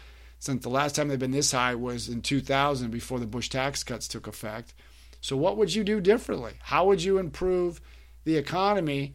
since 0.41 0.63
the 0.63 0.69
last 0.69 0.95
time 0.95 1.07
they've 1.07 1.19
been 1.19 1.31
this 1.31 1.51
high 1.51 1.75
was 1.75 2.09
in 2.09 2.21
2000 2.21 2.89
before 2.89 3.19
the 3.19 3.27
Bush 3.27 3.47
tax 3.47 3.83
cuts 3.83 4.07
took 4.07 4.25
effect. 4.25 4.73
So, 5.21 5.37
what 5.37 5.55
would 5.55 5.73
you 5.75 5.83
do 5.83 6.01
differently? 6.01 6.53
How 6.61 6.85
would 6.85 7.03
you 7.03 7.19
improve 7.19 7.79
the 8.23 8.37
economy 8.37 9.13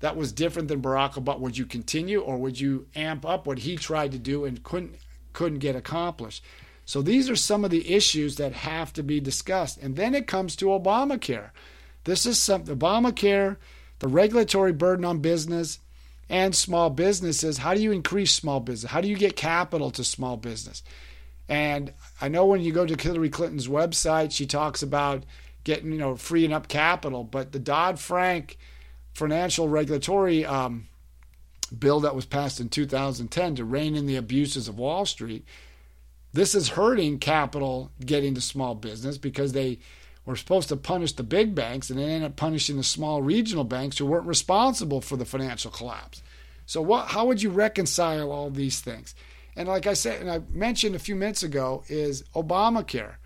that 0.00 0.16
was 0.16 0.32
different 0.32 0.68
than 0.68 0.82
Barack 0.82 1.12
Obama? 1.14 1.40
Would 1.40 1.58
you 1.58 1.66
continue 1.66 2.20
or 2.20 2.36
would 2.38 2.58
you 2.58 2.86
amp 2.94 3.24
up 3.24 3.46
what 3.46 3.60
he 3.60 3.76
tried 3.76 4.12
to 4.12 4.18
do 4.18 4.44
and 4.44 4.62
couldn't 4.62 4.96
couldn't 5.32 5.58
get 5.60 5.76
accomplished? 5.76 6.42
So 6.84 7.02
these 7.02 7.30
are 7.30 7.36
some 7.36 7.64
of 7.64 7.70
the 7.70 7.94
issues 7.94 8.36
that 8.36 8.52
have 8.52 8.92
to 8.94 9.02
be 9.02 9.20
discussed. 9.20 9.78
And 9.78 9.94
then 9.94 10.14
it 10.14 10.26
comes 10.26 10.56
to 10.56 10.66
Obamacare. 10.66 11.50
This 12.04 12.26
is 12.26 12.38
something 12.38 12.76
Obamacare, 12.76 13.58
the 14.00 14.08
regulatory 14.08 14.72
burden 14.72 15.04
on 15.04 15.20
business 15.20 15.78
and 16.28 16.54
small 16.54 16.90
businesses. 16.90 17.58
How 17.58 17.74
do 17.74 17.82
you 17.82 17.92
increase 17.92 18.32
small 18.32 18.58
business? 18.58 18.90
How 18.90 19.00
do 19.00 19.08
you 19.08 19.16
get 19.16 19.36
capital 19.36 19.90
to 19.92 20.02
small 20.02 20.36
business? 20.36 20.82
And 21.48 21.92
I 22.20 22.28
know 22.28 22.46
when 22.46 22.60
you 22.60 22.72
go 22.72 22.86
to 22.86 23.00
Hillary 23.00 23.30
Clinton's 23.30 23.68
website, 23.68 24.32
she 24.32 24.46
talks 24.46 24.82
about 24.82 25.24
getting, 25.64 25.92
you 25.92 25.98
know, 25.98 26.16
freeing 26.16 26.52
up 26.52 26.68
capital. 26.68 27.24
But 27.24 27.52
the 27.52 27.58
Dodd 27.58 27.98
Frank 27.98 28.56
financial 29.12 29.68
regulatory 29.68 30.44
um, 30.44 30.86
bill 31.76 32.00
that 32.00 32.14
was 32.14 32.26
passed 32.26 32.60
in 32.60 32.68
2010 32.68 33.56
to 33.56 33.64
rein 33.64 33.94
in 33.94 34.06
the 34.06 34.16
abuses 34.16 34.68
of 34.68 34.78
Wall 34.78 35.06
Street 35.06 35.44
this 36.32 36.54
is 36.54 36.70
hurting 36.70 37.18
capital 37.18 37.90
getting 38.04 38.34
to 38.34 38.40
small 38.40 38.74
business 38.74 39.18
because 39.18 39.52
they 39.52 39.78
were 40.24 40.36
supposed 40.36 40.68
to 40.68 40.76
punish 40.76 41.12
the 41.12 41.22
big 41.22 41.54
banks 41.54 41.90
and 41.90 41.98
they 41.98 42.04
ended 42.04 42.30
up 42.30 42.36
punishing 42.36 42.76
the 42.76 42.84
small 42.84 43.22
regional 43.22 43.64
banks 43.64 43.98
who 43.98 44.06
weren't 44.06 44.26
responsible 44.26 45.00
for 45.00 45.16
the 45.16 45.24
financial 45.24 45.70
collapse. 45.70 46.22
So 46.66 46.80
what 46.82 47.08
how 47.08 47.26
would 47.26 47.42
you 47.42 47.50
reconcile 47.50 48.30
all 48.30 48.50
these 48.50 48.80
things? 48.80 49.14
And 49.56 49.68
like 49.68 49.86
I 49.86 49.94
said, 49.94 50.20
and 50.20 50.30
I 50.30 50.40
mentioned 50.50 50.94
a 50.94 51.00
few 51.00 51.16
minutes 51.16 51.42
ago, 51.42 51.82
is 51.88 52.22
Obamacare. 52.34 53.16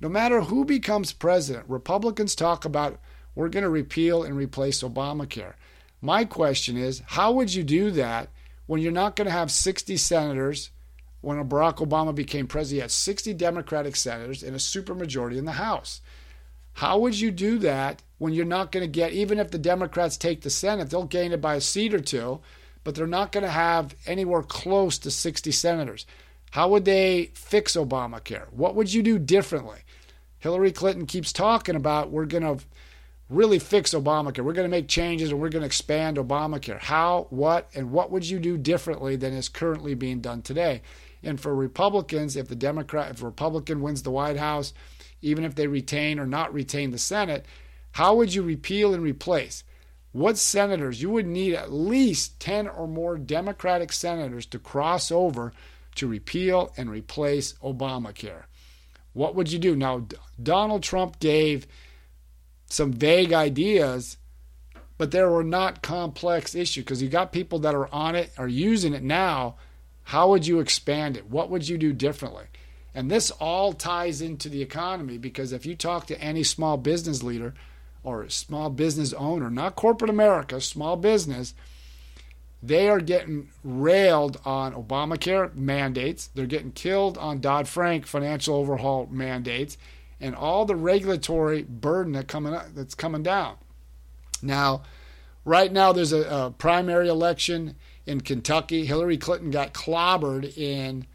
No 0.00 0.08
matter 0.08 0.42
who 0.42 0.64
becomes 0.64 1.12
president, 1.12 1.64
Republicans 1.68 2.34
talk 2.34 2.66
about 2.66 3.00
we're 3.34 3.48
going 3.48 3.62
to 3.62 3.70
repeal 3.70 4.22
and 4.22 4.36
replace 4.36 4.82
Obamacare. 4.82 5.54
My 6.00 6.24
question 6.24 6.76
is, 6.76 7.02
how 7.06 7.32
would 7.32 7.54
you 7.54 7.62
do 7.62 7.90
that 7.92 8.28
when 8.66 8.80
you're 8.80 8.92
not 8.92 9.16
going 9.16 9.26
to 9.26 9.32
have 9.32 9.50
60 9.50 9.96
senators 9.96 10.70
when 11.20 11.36
Barack 11.48 11.76
Obama 11.86 12.14
became 12.14 12.46
president, 12.46 12.76
he 12.76 12.80
had 12.80 12.90
60 12.90 13.34
Democratic 13.34 13.96
senators 13.96 14.42
and 14.42 14.54
a 14.54 14.58
supermajority 14.58 15.36
in 15.36 15.44
the 15.44 15.52
House. 15.52 16.00
How 16.74 16.98
would 16.98 17.18
you 17.18 17.30
do 17.30 17.58
that 17.58 18.02
when 18.18 18.32
you're 18.32 18.44
not 18.44 18.72
going 18.72 18.84
to 18.84 18.90
get, 18.90 19.12
even 19.12 19.38
if 19.38 19.50
the 19.50 19.58
Democrats 19.58 20.16
take 20.16 20.42
the 20.42 20.50
Senate, 20.50 20.88
they'll 20.88 21.04
gain 21.04 21.32
it 21.32 21.40
by 21.40 21.56
a 21.56 21.60
seat 21.60 21.92
or 21.92 22.00
two, 22.00 22.40
but 22.84 22.94
they're 22.94 23.06
not 23.06 23.32
going 23.32 23.44
to 23.44 23.50
have 23.50 23.94
anywhere 24.06 24.42
close 24.42 24.98
to 24.98 25.10
60 25.10 25.50
senators? 25.50 26.06
How 26.52 26.68
would 26.68 26.84
they 26.84 27.30
fix 27.34 27.76
Obamacare? 27.76 28.50
What 28.52 28.74
would 28.74 28.92
you 28.92 29.02
do 29.02 29.18
differently? 29.18 29.80
Hillary 30.38 30.72
Clinton 30.72 31.06
keeps 31.06 31.32
talking 31.32 31.76
about 31.76 32.10
we're 32.10 32.24
going 32.24 32.42
to 32.42 32.64
really 33.30 33.60
fix 33.60 33.94
Obamacare. 33.94 34.44
We're 34.44 34.52
going 34.52 34.68
to 34.68 34.76
make 34.76 34.88
changes 34.88 35.30
and 35.30 35.40
we're 35.40 35.48
going 35.48 35.62
to 35.62 35.66
expand 35.66 36.16
Obamacare. 36.16 36.80
How, 36.80 37.28
what, 37.30 37.70
and 37.74 37.92
what 37.92 38.10
would 38.10 38.28
you 38.28 38.40
do 38.40 38.58
differently 38.58 39.16
than 39.16 39.32
is 39.32 39.48
currently 39.48 39.94
being 39.94 40.20
done 40.20 40.42
today? 40.42 40.82
And 41.22 41.40
for 41.40 41.54
Republicans, 41.54 42.36
if 42.36 42.48
the 42.48 42.56
Democrat, 42.56 43.12
if 43.12 43.22
a 43.22 43.26
Republican 43.26 43.80
wins 43.80 44.02
the 44.02 44.10
White 44.10 44.36
House, 44.36 44.74
even 45.22 45.44
if 45.44 45.54
they 45.54 45.68
retain 45.68 46.18
or 46.18 46.26
not 46.26 46.52
retain 46.52 46.90
the 46.90 46.98
Senate, 46.98 47.46
how 47.92 48.16
would 48.16 48.34
you 48.34 48.42
repeal 48.42 48.92
and 48.94 49.02
replace? 49.02 49.62
What 50.12 50.36
senators? 50.36 51.00
You 51.00 51.10
would 51.10 51.26
need 51.26 51.54
at 51.54 51.72
least 51.72 52.40
10 52.40 52.66
or 52.66 52.88
more 52.88 53.16
Democratic 53.16 53.92
senators 53.92 54.44
to 54.46 54.58
cross 54.58 55.12
over 55.12 55.52
to 55.96 56.08
repeal 56.08 56.72
and 56.76 56.90
replace 56.90 57.52
Obamacare. 57.62 58.44
What 59.12 59.34
would 59.34 59.52
you 59.52 59.58
do? 59.58 59.76
Now, 59.76 60.06
Donald 60.42 60.82
Trump 60.82 61.20
gave 61.20 61.66
some 62.70 62.92
vague 62.92 63.32
ideas, 63.32 64.16
but 64.96 65.10
there 65.10 65.28
were 65.28 65.44
not 65.44 65.82
complex 65.82 66.54
issues 66.54 66.84
because 66.84 67.02
you 67.02 67.08
got 67.08 67.32
people 67.32 67.58
that 67.60 67.74
are 67.74 67.92
on 67.92 68.14
it, 68.14 68.30
are 68.38 68.48
using 68.48 68.94
it 68.94 69.02
now. 69.02 69.56
How 70.04 70.30
would 70.30 70.46
you 70.46 70.60
expand 70.60 71.16
it? 71.16 71.28
What 71.28 71.50
would 71.50 71.68
you 71.68 71.76
do 71.76 71.92
differently? 71.92 72.44
And 72.94 73.10
this 73.10 73.30
all 73.32 73.72
ties 73.72 74.20
into 74.20 74.48
the 74.48 74.62
economy 74.62 75.18
because 75.18 75.52
if 75.52 75.66
you 75.66 75.76
talk 75.76 76.06
to 76.06 76.20
any 76.20 76.42
small 76.42 76.76
business 76.76 77.22
leader 77.22 77.54
or 78.02 78.28
small 78.28 78.70
business 78.70 79.12
owner, 79.12 79.50
not 79.50 79.76
corporate 79.76 80.10
America, 80.10 80.60
small 80.60 80.96
business, 80.96 81.54
they 82.62 82.88
are 82.88 83.00
getting 83.00 83.48
railed 83.64 84.40
on 84.44 84.74
Obamacare 84.74 85.54
mandates. 85.54 86.28
They're 86.34 86.46
getting 86.46 86.72
killed 86.72 87.16
on 87.18 87.40
Dodd 87.40 87.68
Frank 87.68 88.06
financial 88.06 88.56
overhaul 88.56 89.08
mandates 89.10 89.78
and 90.20 90.34
all 90.34 90.64
the 90.64 90.76
regulatory 90.76 91.62
burden 91.62 92.12
that 92.12 92.28
coming 92.28 92.54
up, 92.54 92.66
that's 92.74 92.94
coming 92.94 93.22
down. 93.22 93.56
Now, 94.42 94.82
right 95.44 95.72
now 95.72 95.92
there's 95.92 96.12
a, 96.12 96.22
a 96.22 96.50
primary 96.56 97.08
election 97.08 97.76
in 98.06 98.20
Kentucky. 98.20 98.84
Hillary 98.86 99.16
Clinton 99.16 99.50
got 99.50 99.72
clobbered 99.72 100.56
in 100.56 101.06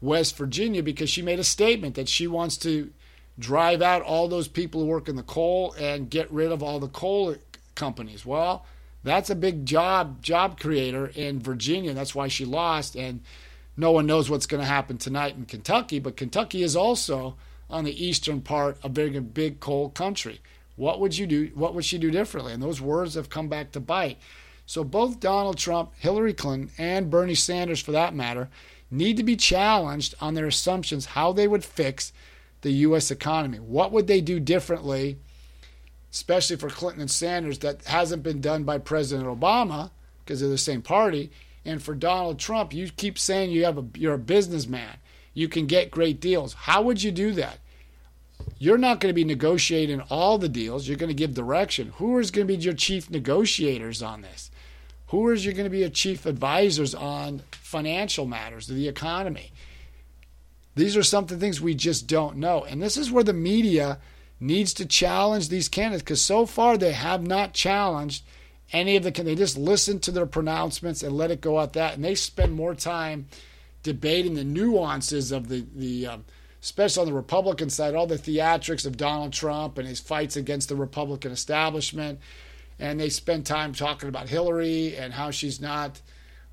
West 0.00 0.36
Virginia 0.36 0.82
because 0.82 1.10
she 1.10 1.22
made 1.22 1.38
a 1.38 1.44
statement 1.44 1.94
that 1.94 2.08
she 2.08 2.26
wants 2.26 2.56
to 2.58 2.90
drive 3.38 3.80
out 3.80 4.02
all 4.02 4.28
those 4.28 4.48
people 4.48 4.80
who 4.80 4.86
work 4.86 5.08
in 5.08 5.16
the 5.16 5.22
coal 5.22 5.74
and 5.78 6.10
get 6.10 6.30
rid 6.30 6.52
of 6.52 6.62
all 6.62 6.78
the 6.78 6.88
coal 6.88 7.34
companies. 7.74 8.26
Well, 8.26 8.66
that's 9.02 9.30
a 9.30 9.34
big 9.34 9.64
job 9.64 10.22
job 10.22 10.60
creator 10.60 11.06
in 11.14 11.40
Virginia. 11.40 11.94
That's 11.94 12.14
why 12.14 12.28
she 12.28 12.44
lost, 12.44 12.96
and 12.96 13.22
no 13.76 13.92
one 13.92 14.06
knows 14.06 14.28
what's 14.28 14.46
going 14.46 14.60
to 14.60 14.66
happen 14.66 14.98
tonight 14.98 15.36
in 15.36 15.46
Kentucky. 15.46 15.98
But 15.98 16.16
Kentucky 16.16 16.62
is 16.62 16.76
also 16.76 17.36
on 17.70 17.84
the 17.84 18.04
eastern 18.04 18.40
part 18.40 18.78
of 18.82 18.94
big 18.94 19.34
big 19.34 19.60
coal 19.60 19.90
country. 19.90 20.40
What 20.76 21.00
would 21.00 21.16
you 21.16 21.26
do? 21.26 21.50
What 21.54 21.74
would 21.74 21.84
she 21.84 21.98
do 21.98 22.10
differently? 22.10 22.52
And 22.52 22.62
those 22.62 22.80
words 22.80 23.14
have 23.14 23.28
come 23.28 23.48
back 23.48 23.72
to 23.72 23.80
bite. 23.80 24.18
So 24.66 24.84
both 24.84 25.20
Donald 25.20 25.58
Trump, 25.58 25.92
Hillary 25.98 26.32
Clinton, 26.32 26.70
and 26.78 27.10
Bernie 27.10 27.34
Sanders, 27.34 27.80
for 27.80 27.92
that 27.92 28.14
matter, 28.14 28.48
need 28.90 29.16
to 29.16 29.24
be 29.24 29.36
challenged 29.36 30.14
on 30.20 30.34
their 30.34 30.46
assumptions 30.46 31.06
how 31.06 31.32
they 31.32 31.48
would 31.48 31.64
fix 31.64 32.12
the 32.62 32.70
U.S. 32.72 33.10
economy. 33.10 33.58
What 33.58 33.92
would 33.92 34.06
they 34.06 34.20
do 34.20 34.38
differently? 34.38 35.18
especially 36.12 36.56
for 36.56 36.68
Clinton 36.68 37.02
and 37.02 37.10
Sanders, 37.10 37.58
that 37.60 37.84
hasn't 37.84 38.22
been 38.22 38.40
done 38.40 38.64
by 38.64 38.78
President 38.78 39.28
Obama 39.28 39.90
because 40.24 40.40
they're 40.40 40.48
the 40.48 40.58
same 40.58 40.82
party. 40.82 41.30
And 41.64 41.82
for 41.82 41.94
Donald 41.94 42.38
Trump, 42.38 42.72
you 42.72 42.90
keep 42.90 43.18
saying 43.18 43.50
you 43.50 43.64
have 43.64 43.78
a 43.78 43.84
you're 43.94 44.14
a 44.14 44.18
businessman. 44.18 44.96
You 45.32 45.48
can 45.48 45.66
get 45.66 45.90
great 45.90 46.20
deals. 46.20 46.54
How 46.54 46.82
would 46.82 47.02
you 47.02 47.12
do 47.12 47.32
that? 47.32 47.58
You're 48.58 48.78
not 48.78 49.00
going 49.00 49.10
to 49.10 49.14
be 49.14 49.24
negotiating 49.24 50.00
all 50.10 50.38
the 50.38 50.48
deals. 50.48 50.88
You're 50.88 50.96
going 50.96 51.08
to 51.08 51.14
give 51.14 51.34
direction. 51.34 51.92
Who 51.96 52.18
is 52.18 52.30
going 52.30 52.46
to 52.46 52.56
be 52.56 52.62
your 52.62 52.74
chief 52.74 53.10
negotiators 53.10 54.02
on 54.02 54.22
this? 54.22 54.50
Who 55.08 55.30
is 55.30 55.44
you 55.44 55.52
going 55.52 55.64
to 55.64 55.70
be 55.70 55.78
your 55.78 55.88
chief 55.88 56.26
advisors 56.26 56.94
on 56.94 57.42
financial 57.52 58.26
matters, 58.26 58.66
the 58.66 58.88
economy? 58.88 59.52
These 60.76 60.96
are 60.96 61.02
some 61.02 61.24
of 61.24 61.40
things 61.40 61.60
we 61.60 61.74
just 61.74 62.06
don't 62.06 62.36
know. 62.36 62.64
And 62.64 62.80
this 62.80 62.96
is 62.96 63.10
where 63.10 63.24
the 63.24 63.32
media 63.32 63.98
needs 64.38 64.72
to 64.74 64.86
challenge 64.86 65.48
these 65.48 65.68
candidates 65.68 66.02
because 66.02 66.22
so 66.22 66.46
far 66.46 66.78
they 66.78 66.92
have 66.92 67.26
not 67.26 67.52
challenged 67.52 68.24
any 68.72 68.96
of 68.96 69.02
the 69.02 69.10
they 69.10 69.34
just 69.34 69.58
listen 69.58 69.98
to 70.00 70.10
their 70.10 70.26
pronouncements 70.26 71.02
and 71.02 71.16
let 71.16 71.30
it 71.30 71.40
go 71.40 71.60
at 71.60 71.74
that 71.74 71.94
and 71.94 72.04
they 72.04 72.14
spend 72.14 72.52
more 72.52 72.74
time 72.74 73.26
debating 73.82 74.34
the 74.34 74.44
nuances 74.44 75.32
of 75.32 75.48
the 75.48 75.64
the 75.74 76.06
um, 76.06 76.24
especially 76.62 77.02
on 77.02 77.06
the 77.06 77.14
Republican 77.14 77.70
side 77.70 77.94
all 77.94 78.06
the 78.06 78.18
theatrics 78.18 78.86
of 78.86 78.96
Donald 78.96 79.32
Trump 79.32 79.78
and 79.78 79.88
his 79.88 80.00
fights 80.00 80.36
against 80.36 80.68
the 80.68 80.76
Republican 80.76 81.32
establishment 81.32 82.18
and 82.78 82.98
they 82.98 83.08
spend 83.08 83.44
time 83.44 83.72
talking 83.72 84.08
about 84.08 84.28
Hillary 84.28 84.96
and 84.96 85.12
how 85.12 85.30
she's 85.30 85.60
not 85.60 86.00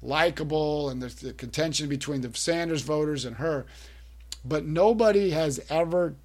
likable 0.02 0.90
and 0.90 1.02
the, 1.02 1.26
the 1.26 1.34
contention 1.34 1.90
between 1.90 2.22
the 2.22 2.32
Sanders 2.34 2.82
voters 2.82 3.26
and 3.26 3.38
her 3.38 3.66
but 4.46 4.66
nobody 4.66 5.32
has 5.32 5.60
ever 5.70 6.16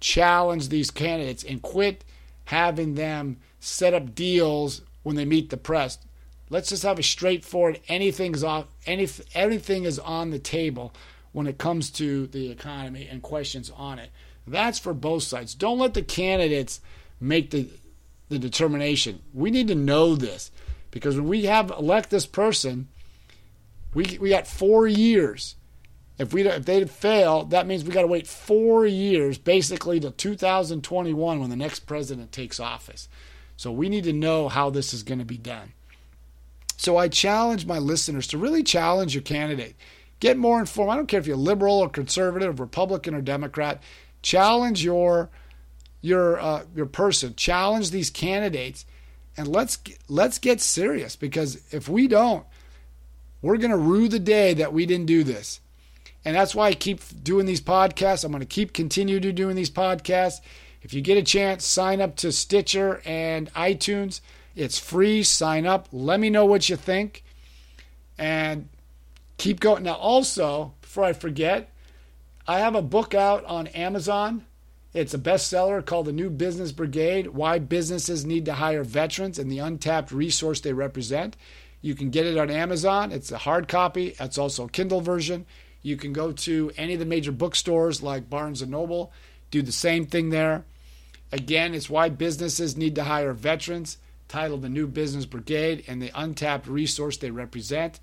challenged 0.00 0.70
these 0.70 0.90
candidates 0.90 1.44
and 1.44 1.62
quit 1.62 2.04
having 2.46 2.94
them 2.94 3.36
set 3.60 3.94
up 3.94 4.14
deals 4.14 4.82
when 5.02 5.16
they 5.16 5.24
meet 5.24 5.50
the 5.50 5.56
press. 5.56 5.98
Let's 6.50 6.68
just 6.68 6.82
have 6.82 6.98
a 6.98 7.02
straightforward 7.02 7.80
anything's 7.88 8.44
off 8.44 8.66
any 8.86 9.08
everything 9.34 9.84
is 9.84 9.98
on 9.98 10.30
the 10.30 10.38
table 10.38 10.92
when 11.32 11.46
it 11.46 11.58
comes 11.58 11.90
to 11.92 12.26
the 12.26 12.50
economy 12.50 13.08
and 13.10 13.22
questions 13.22 13.70
on 13.76 13.98
it. 13.98 14.10
That's 14.46 14.78
for 14.78 14.92
both 14.92 15.22
sides. 15.22 15.54
Don't 15.54 15.78
let 15.78 15.94
the 15.94 16.02
candidates 16.02 16.80
make 17.20 17.50
the 17.50 17.70
the 18.28 18.38
determination. 18.38 19.20
We 19.32 19.50
need 19.50 19.68
to 19.68 19.74
know 19.74 20.14
this 20.16 20.50
because 20.90 21.16
when 21.16 21.28
we 21.28 21.44
have 21.44 21.70
elect 21.70 22.10
this 22.10 22.26
person, 22.26 22.88
we 23.94 24.18
we 24.20 24.30
got 24.30 24.46
4 24.46 24.86
years 24.88 25.56
if 26.20 26.34
we 26.34 26.46
if 26.46 26.66
they 26.66 26.84
fail, 26.84 27.44
that 27.46 27.66
means 27.66 27.82
we 27.82 27.92
got 27.92 28.02
to 28.02 28.06
wait 28.06 28.26
four 28.26 28.84
years, 28.84 29.38
basically 29.38 29.98
to 30.00 30.10
2021 30.10 31.40
when 31.40 31.48
the 31.48 31.56
next 31.56 31.80
president 31.80 32.30
takes 32.30 32.60
office. 32.60 33.08
So 33.56 33.72
we 33.72 33.88
need 33.88 34.04
to 34.04 34.12
know 34.12 34.50
how 34.50 34.68
this 34.68 34.92
is 34.92 35.02
going 35.02 35.20
to 35.20 35.24
be 35.24 35.38
done. 35.38 35.72
So 36.80 36.96
I 36.96 37.08
challenge 37.08 37.66
my 37.66 37.78
listeners 37.78 38.26
to 38.28 38.38
really 38.38 38.62
challenge 38.62 39.14
your 39.14 39.20
candidate. 39.20 39.76
Get 40.18 40.38
more 40.38 40.58
informed. 40.58 40.92
I 40.92 40.96
don't 40.96 41.08
care 41.08 41.20
if 41.20 41.26
you're 41.26 41.36
liberal 41.36 41.78
or 41.78 41.90
conservative, 41.90 42.58
Republican 42.58 43.14
or 43.14 43.20
Democrat. 43.20 43.82
Challenge 44.22 44.82
your 44.82 45.28
your 46.00 46.40
uh, 46.40 46.62
your 46.74 46.86
person. 46.86 47.34
Challenge 47.36 47.90
these 47.90 48.08
candidates, 48.08 48.86
and 49.36 49.46
let's 49.46 49.78
let's 50.08 50.38
get 50.38 50.62
serious 50.62 51.16
because 51.16 51.60
if 51.70 51.86
we 51.86 52.08
don't, 52.08 52.46
we're 53.42 53.58
going 53.58 53.72
to 53.72 53.76
rue 53.76 54.08
the 54.08 54.18
day 54.18 54.54
that 54.54 54.72
we 54.72 54.86
didn't 54.86 55.04
do 55.04 55.22
this. 55.22 55.60
And 56.24 56.34
that's 56.34 56.54
why 56.54 56.68
I 56.68 56.72
keep 56.72 57.02
doing 57.22 57.44
these 57.44 57.60
podcasts. 57.60 58.24
I'm 58.24 58.32
going 58.32 58.40
to 58.40 58.46
keep 58.46 58.72
continue 58.72 59.20
to 59.20 59.32
doing 59.32 59.54
these 59.54 59.70
podcasts. 59.70 60.40
If 60.80 60.94
you 60.94 61.02
get 61.02 61.18
a 61.18 61.22
chance, 61.22 61.66
sign 61.66 62.00
up 62.00 62.16
to 62.16 62.32
Stitcher 62.32 63.02
and 63.04 63.52
iTunes. 63.52 64.22
It's 64.54 64.78
free. 64.78 65.22
Sign 65.22 65.66
up. 65.66 65.88
Let 65.92 66.20
me 66.20 66.30
know 66.30 66.44
what 66.44 66.68
you 66.68 66.76
think. 66.76 67.24
And 68.18 68.68
keep 69.38 69.60
going. 69.60 69.82
Now, 69.82 69.94
also, 69.94 70.74
before 70.80 71.04
I 71.04 71.12
forget, 71.12 71.72
I 72.46 72.58
have 72.58 72.74
a 72.74 72.82
book 72.82 73.14
out 73.14 73.44
on 73.44 73.68
Amazon. 73.68 74.44
It's 74.92 75.14
a 75.14 75.18
bestseller 75.18 75.84
called 75.84 76.06
The 76.06 76.12
New 76.12 76.30
Business 76.30 76.72
Brigade 76.72 77.28
Why 77.28 77.60
Businesses 77.60 78.24
Need 78.24 78.44
to 78.46 78.54
Hire 78.54 78.82
Veterans 78.82 79.38
and 79.38 79.50
the 79.50 79.60
Untapped 79.60 80.10
Resource 80.10 80.60
They 80.60 80.72
Represent. 80.72 81.36
You 81.80 81.94
can 81.94 82.10
get 82.10 82.26
it 82.26 82.36
on 82.36 82.50
Amazon. 82.50 83.12
It's 83.12 83.30
a 83.30 83.38
hard 83.38 83.68
copy, 83.68 84.16
it's 84.18 84.36
also 84.36 84.64
a 84.64 84.68
Kindle 84.68 85.00
version. 85.00 85.46
You 85.82 85.96
can 85.96 86.12
go 86.12 86.32
to 86.32 86.72
any 86.76 86.94
of 86.94 86.98
the 86.98 87.06
major 87.06 87.32
bookstores 87.32 88.02
like 88.02 88.28
Barnes 88.28 88.62
and 88.62 88.70
Noble, 88.70 89.12
do 89.50 89.62
the 89.62 89.72
same 89.72 90.06
thing 90.06 90.30
there. 90.30 90.64
Again, 91.32 91.72
it's 91.74 91.88
why 91.88 92.08
businesses 92.08 92.76
need 92.76 92.96
to 92.96 93.04
hire 93.04 93.32
veterans, 93.32 93.96
titled 94.30 94.62
The 94.62 94.68
New 94.68 94.86
Business 94.86 95.26
Brigade 95.26 95.84
and 95.86 96.00
the 96.00 96.10
untapped 96.14 96.66
resource 96.66 97.18
they 97.18 97.30
represent. 97.30 98.00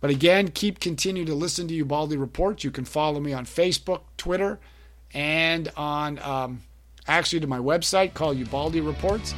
But 0.00 0.10
again, 0.10 0.48
keep 0.48 0.78
continuing 0.78 1.26
to 1.26 1.34
listen 1.34 1.68
to 1.68 1.74
Ubaldi 1.74 2.16
Reports. 2.16 2.64
You 2.64 2.70
can 2.70 2.84
follow 2.84 3.20
me 3.20 3.32
on 3.32 3.44
Facebook, 3.44 4.02
Twitter, 4.16 4.58
and 5.12 5.70
on 5.76 6.18
um, 6.20 6.62
actually 7.08 7.40
to 7.40 7.46
my 7.46 7.58
website 7.58 8.14
called 8.14 8.36
Ubaldi 8.36 8.80
Reports. 8.80 9.34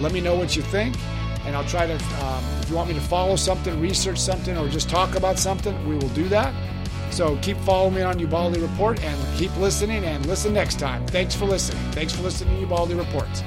Let 0.00 0.12
me 0.12 0.20
know 0.20 0.36
what 0.36 0.54
you 0.54 0.62
think, 0.62 0.96
and 1.44 1.56
I'll 1.56 1.64
try 1.64 1.86
to. 1.86 1.94
Um, 1.94 2.44
if 2.60 2.70
you 2.70 2.76
want 2.76 2.88
me 2.88 2.94
to 2.94 3.00
follow 3.00 3.36
something, 3.36 3.80
research 3.80 4.18
something, 4.18 4.56
or 4.56 4.68
just 4.68 4.88
talk 4.88 5.16
about 5.16 5.38
something, 5.38 5.74
we 5.88 5.96
will 5.96 6.08
do 6.10 6.28
that. 6.28 6.54
So 7.10 7.36
keep 7.42 7.58
following 7.58 7.94
me 7.94 8.02
on 8.02 8.18
Ubaldi 8.18 8.60
Report 8.60 9.02
and 9.02 9.38
keep 9.38 9.54
listening 9.58 10.04
and 10.04 10.24
listen 10.26 10.54
next 10.54 10.78
time. 10.78 11.06
Thanks 11.08 11.34
for 11.34 11.44
listening. 11.44 11.82
Thanks 11.92 12.14
for 12.14 12.22
listening 12.22 12.54
to 12.54 12.60
Ubaldi 12.62 12.94
Reports. 12.94 13.42